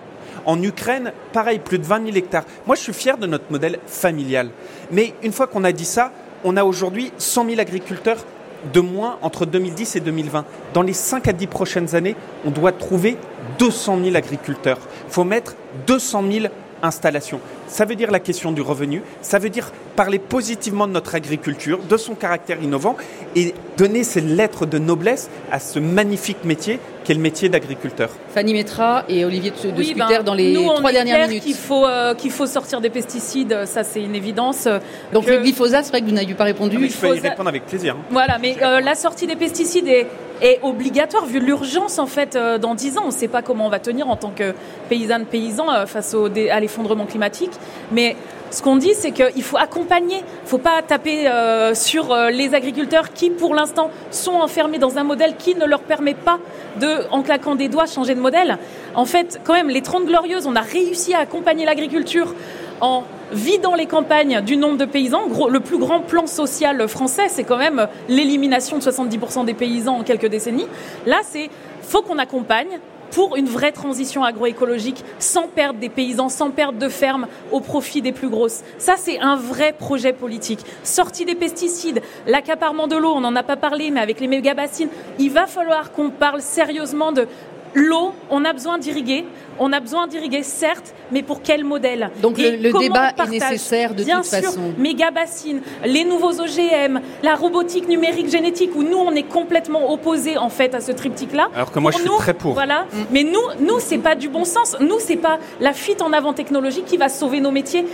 [0.46, 2.44] En Ukraine, pareil, plus de 20 000 hectares.
[2.66, 4.50] Moi, je suis fier de notre modèle familial.
[4.90, 6.12] Mais une fois qu'on a dit ça,
[6.44, 8.24] on a aujourd'hui 100 000 agriculteurs
[8.72, 10.44] de moins entre 2010 et 2020.
[10.74, 13.16] Dans les 5 à 10 prochaines années, on doit trouver
[13.58, 14.78] 200 000 agriculteurs.
[15.06, 15.54] Il faut mettre
[15.86, 16.46] 200 000
[16.82, 17.40] installations.
[17.66, 21.80] Ça veut dire la question du revenu, ça veut dire parler positivement de notre agriculture,
[21.88, 22.96] de son caractère innovant
[23.36, 28.10] et donner ces lettres de noblesse à ce magnifique métier qu'est le métier d'agriculteur.
[28.34, 31.42] Fanny Metra et Olivier de oui, ben, dans les trois dernières minutes.
[31.42, 34.68] Qu'il faut, euh, qu'il faut sortir des pesticides, ça c'est une évidence.
[35.12, 36.78] Donc le glyphosate, c'est vrai que vous n'avez pas répondu.
[36.80, 37.96] Ah, je peux y répondre avec plaisir.
[37.98, 38.04] Hein.
[38.10, 40.06] Voilà, mais euh, la sortie des pesticides est
[40.42, 43.02] est obligatoire vu l'urgence en fait euh, dans 10 ans.
[43.04, 44.54] On ne sait pas comment on va tenir en tant que
[44.88, 47.52] paysanne paysan euh, face au, à l'effondrement climatique,
[47.92, 48.16] mais
[48.50, 50.16] ce qu'on dit, c'est qu'il faut accompagner.
[50.16, 54.96] Il ne faut pas taper euh, sur les agriculteurs qui, pour l'instant, sont enfermés dans
[54.96, 56.38] un modèle qui ne leur permet pas
[56.80, 58.56] de, en claquant des doigts, changer de modèle.
[58.94, 62.34] En fait, quand même, les 30 glorieuses, on a réussi à accompagner l'agriculture
[62.80, 65.22] en vidant les campagnes du nombre de paysans.
[65.48, 70.02] le plus grand plan social français, c'est quand même l'élimination de 70% des paysans en
[70.02, 70.66] quelques décennies.
[71.06, 71.50] Là, c'est
[71.82, 76.88] faut qu'on accompagne pour une vraie transition agroécologique sans perdre des paysans, sans perdre de
[76.88, 78.62] fermes au profit des plus grosses.
[78.78, 80.60] Ça, c'est un vrai projet politique.
[80.82, 84.90] Sortie des pesticides, l'accaparement de l'eau, on n'en a pas parlé, mais avec les mégabassines,
[85.18, 87.26] il va falloir qu'on parle sérieusement de
[87.74, 89.24] l'eau, on a besoin d'irriguer.
[89.60, 94.04] On a besoin d'irriguer, certes, mais pour quel modèle Donc le, débat est nécessaire de
[94.04, 94.72] Bien toute sûr, façon.
[94.78, 100.38] Méga bassines, les nouveaux OGM, la robotique numérique génétique, où nous on est complètement opposés
[100.38, 101.48] en fait à ce triptyque-là.
[101.54, 102.54] Alors que moi je suis très pour.
[102.54, 102.82] Voilà.
[102.84, 102.96] Mm.
[103.10, 104.76] Mais nous, nous c'est pas du bon sens.
[104.80, 107.84] Nous c'est pas la fuite en avant technologique qui va sauver nos métiers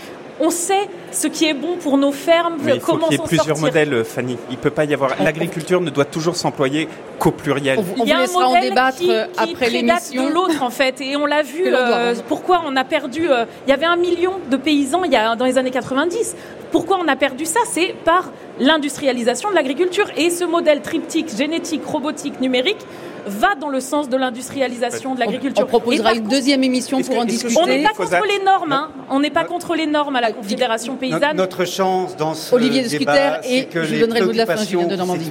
[0.40, 3.24] on sait ce qui est bon pour nos fermes, Mais il faut qu'il y ait
[3.24, 4.36] plusieurs modèles, Fanny.
[4.50, 5.10] Il peut pas y avoir.
[5.22, 7.78] L'agriculture ne doit toujours s'employer qu'au pluriel.
[7.78, 10.28] On, on vous laissera en débattre qui, après l'émission.
[10.28, 11.64] de l'autre en fait, et on l'a vu.
[11.66, 15.16] Euh, pourquoi on a perdu euh, Il y avait un million de paysans il y
[15.16, 16.36] a, dans les années 90.
[16.72, 17.60] Pourquoi on a perdu ça?
[17.70, 22.84] C'est par l'industrialisation de l'agriculture et ce modèle triptyque génétique, robotique, numérique
[23.26, 25.64] va dans le sens de l'industrialisation de l'agriculture.
[25.64, 27.54] On, proposera une deuxième émission pour en discuter.
[27.60, 28.90] On n'est pas contre les normes, hein.
[29.10, 31.36] on n'est pas contre les normes à la Confédération paysanne.
[31.36, 34.38] Notre chance dans ce Olivier de débat, et que je les donnerai le mot de
[34.38, 35.30] la fin, préoccupations de Normandie.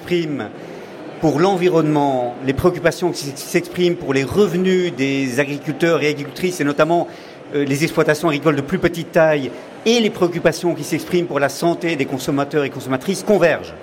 [1.22, 7.08] pour l'environnement, les préoccupations qui s'expriment pour les revenus des agriculteurs et agricultrices, et notamment
[7.56, 9.52] euh, les exploitations agricoles de plus petite taille,
[9.86, 13.74] et les préoccupations qui s'expriment pour la santé des consommateurs et consommatrices convergent.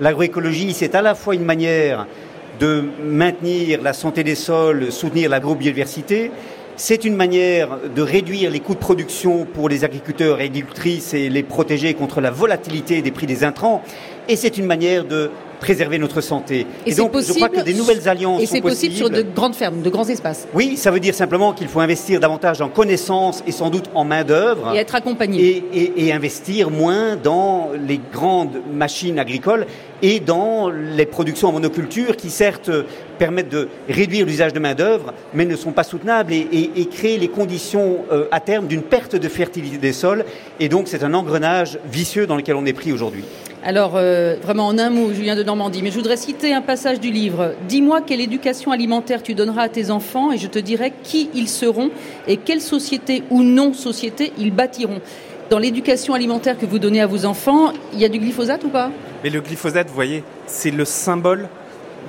[0.00, 2.06] L'agroécologie, c'est à la fois une manière
[2.62, 6.30] de maintenir la santé des sols, soutenir l'agrobiodiversité.
[6.76, 11.28] C'est une manière de réduire les coûts de production pour les agriculteurs et agricultrices et
[11.28, 13.82] les protéger contre la volatilité des prix des intrants.
[14.28, 15.32] Et c'est une manière de
[15.62, 16.66] préserver notre santé.
[16.86, 19.54] Et, donc, possible, je crois que des nouvelles alliances et c'est possible sur de grandes
[19.54, 20.48] fermes, de grands espaces.
[20.54, 24.04] Oui, ça veut dire simplement qu'il faut investir davantage en connaissances et sans doute en
[24.04, 29.66] main d'œuvre et être accompagné et, investir moins dans les grandes machines agricoles
[30.02, 32.70] et dans les productions en monoculture qui certes
[33.18, 37.18] permettent de réduire l'usage de main d'œuvre, mais ne sont pas soutenables et, et créent
[37.18, 40.24] les conditions euh, à terme d'une perte de fertilité des sols.
[40.58, 43.24] Et donc c'est un engrenage vicieux dans lequel on est pris aujourd'hui.
[43.64, 46.98] Alors, euh, vraiment en un mot, Julien de Normandie, mais je voudrais citer un passage
[46.98, 47.54] du livre.
[47.68, 51.48] Dis-moi quelle éducation alimentaire tu donneras à tes enfants et je te dirai qui ils
[51.48, 51.90] seront
[52.26, 55.00] et quelle société ou non-société ils bâtiront.
[55.48, 58.68] Dans l'éducation alimentaire que vous donnez à vos enfants, il y a du glyphosate ou
[58.68, 58.90] pas?
[59.22, 61.48] Mais le glyphosate, vous voyez, c'est le symbole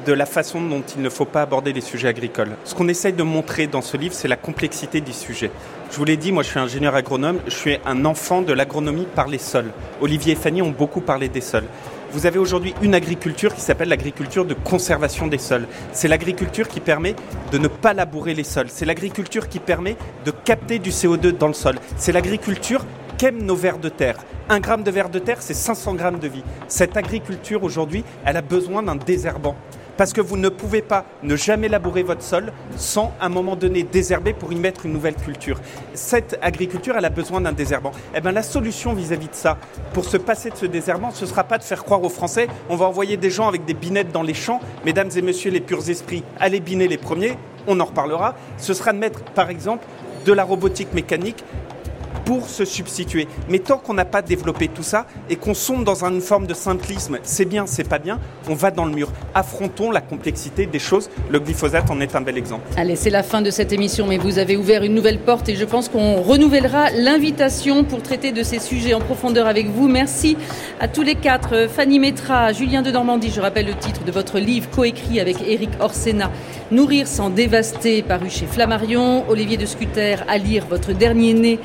[0.05, 2.51] de la façon dont il ne faut pas aborder les sujets agricoles.
[2.63, 5.51] Ce qu'on essaye de montrer dans ce livre, c'est la complexité du sujet.
[5.91, 9.07] Je vous l'ai dit, moi je suis ingénieur agronome, je suis un enfant de l'agronomie
[9.15, 9.71] par les sols.
[10.01, 11.65] Olivier et Fanny ont beaucoup parlé des sols.
[12.11, 15.67] Vous avez aujourd'hui une agriculture qui s'appelle l'agriculture de conservation des sols.
[15.93, 17.15] C'est l'agriculture qui permet
[17.51, 18.67] de ne pas labourer les sols.
[18.69, 19.95] C'est l'agriculture qui permet
[20.25, 21.79] de capter du CO2 dans le sol.
[21.97, 22.85] C'est l'agriculture
[23.17, 24.17] qu'aiment nos vers de terre.
[24.49, 26.43] Un gramme de vers de terre, c'est 500 grammes de vie.
[26.67, 29.55] Cette agriculture aujourd'hui, elle a besoin d'un désherbant
[29.97, 33.55] parce que vous ne pouvez pas ne jamais labourer votre sol sans à un moment
[33.55, 35.59] donné désherber pour y mettre une nouvelle culture.
[35.93, 37.91] Cette agriculture, elle a besoin d'un désherbant.
[38.15, 39.57] Eh bien, la solution vis-à-vis de ça,
[39.93, 42.47] pour se passer de ce désherbant, ce ne sera pas de faire croire aux Français,
[42.69, 45.61] on va envoyer des gens avec des binettes dans les champs, mesdames et messieurs les
[45.61, 47.37] purs esprits, allez biner les premiers,
[47.67, 48.35] on en reparlera.
[48.57, 49.85] Ce sera de mettre, par exemple,
[50.25, 51.43] de la robotique mécanique
[52.25, 53.27] pour se substituer.
[53.49, 56.53] Mais tant qu'on n'a pas développé tout ça et qu'on sombre dans une forme de
[56.53, 58.19] simplisme, c'est bien, c'est pas bien,
[58.49, 59.09] on va dans le mur.
[59.33, 61.09] Affrontons la complexité des choses.
[61.29, 62.63] Le glyphosate en est un bel exemple.
[62.77, 65.55] Allez, c'est la fin de cette émission, mais vous avez ouvert une nouvelle porte et
[65.55, 69.87] je pense qu'on renouvellera l'invitation pour traiter de ces sujets en profondeur avec vous.
[69.87, 70.37] Merci
[70.79, 71.67] à tous les quatre.
[71.69, 75.71] Fanny Métra, Julien de Normandie, je rappelle le titre de votre livre coécrit avec Éric
[75.79, 76.31] Orsena,
[76.71, 79.25] Nourrir sans dévaster, paru chez Flammarion.
[79.29, 81.59] Olivier de Scuter, à lire votre dernier né,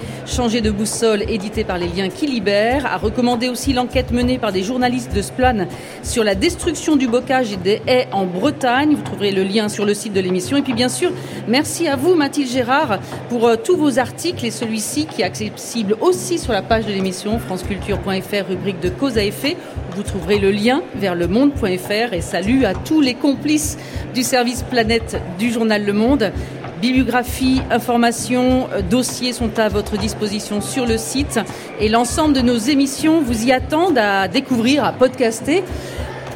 [0.48, 4.62] De boussole, édité par les liens qui libèrent, a recommandé aussi l'enquête menée par des
[4.62, 5.66] journalistes de Splan
[6.02, 8.94] sur la destruction du bocage et des haies en Bretagne.
[8.94, 10.56] Vous trouverez le lien sur le site de l'émission.
[10.56, 11.12] Et puis bien sûr,
[11.48, 15.96] merci à vous Mathilde Gérard pour euh, tous vos articles et celui-ci qui est accessible
[16.00, 19.54] aussi sur la page de l'émission franceculture.fr rubrique de cause à effet.
[19.94, 23.76] Vous trouverez le lien vers le monde.fr et salut à tous les complices
[24.14, 26.32] du service Planète du journal Le Monde.
[26.80, 31.40] Bibliographie, informations, dossiers sont à votre disposition sur le site
[31.80, 35.64] et l'ensemble de nos émissions vous y attendent à découvrir, à podcaster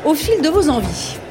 [0.05, 1.22] au fil de vos envies.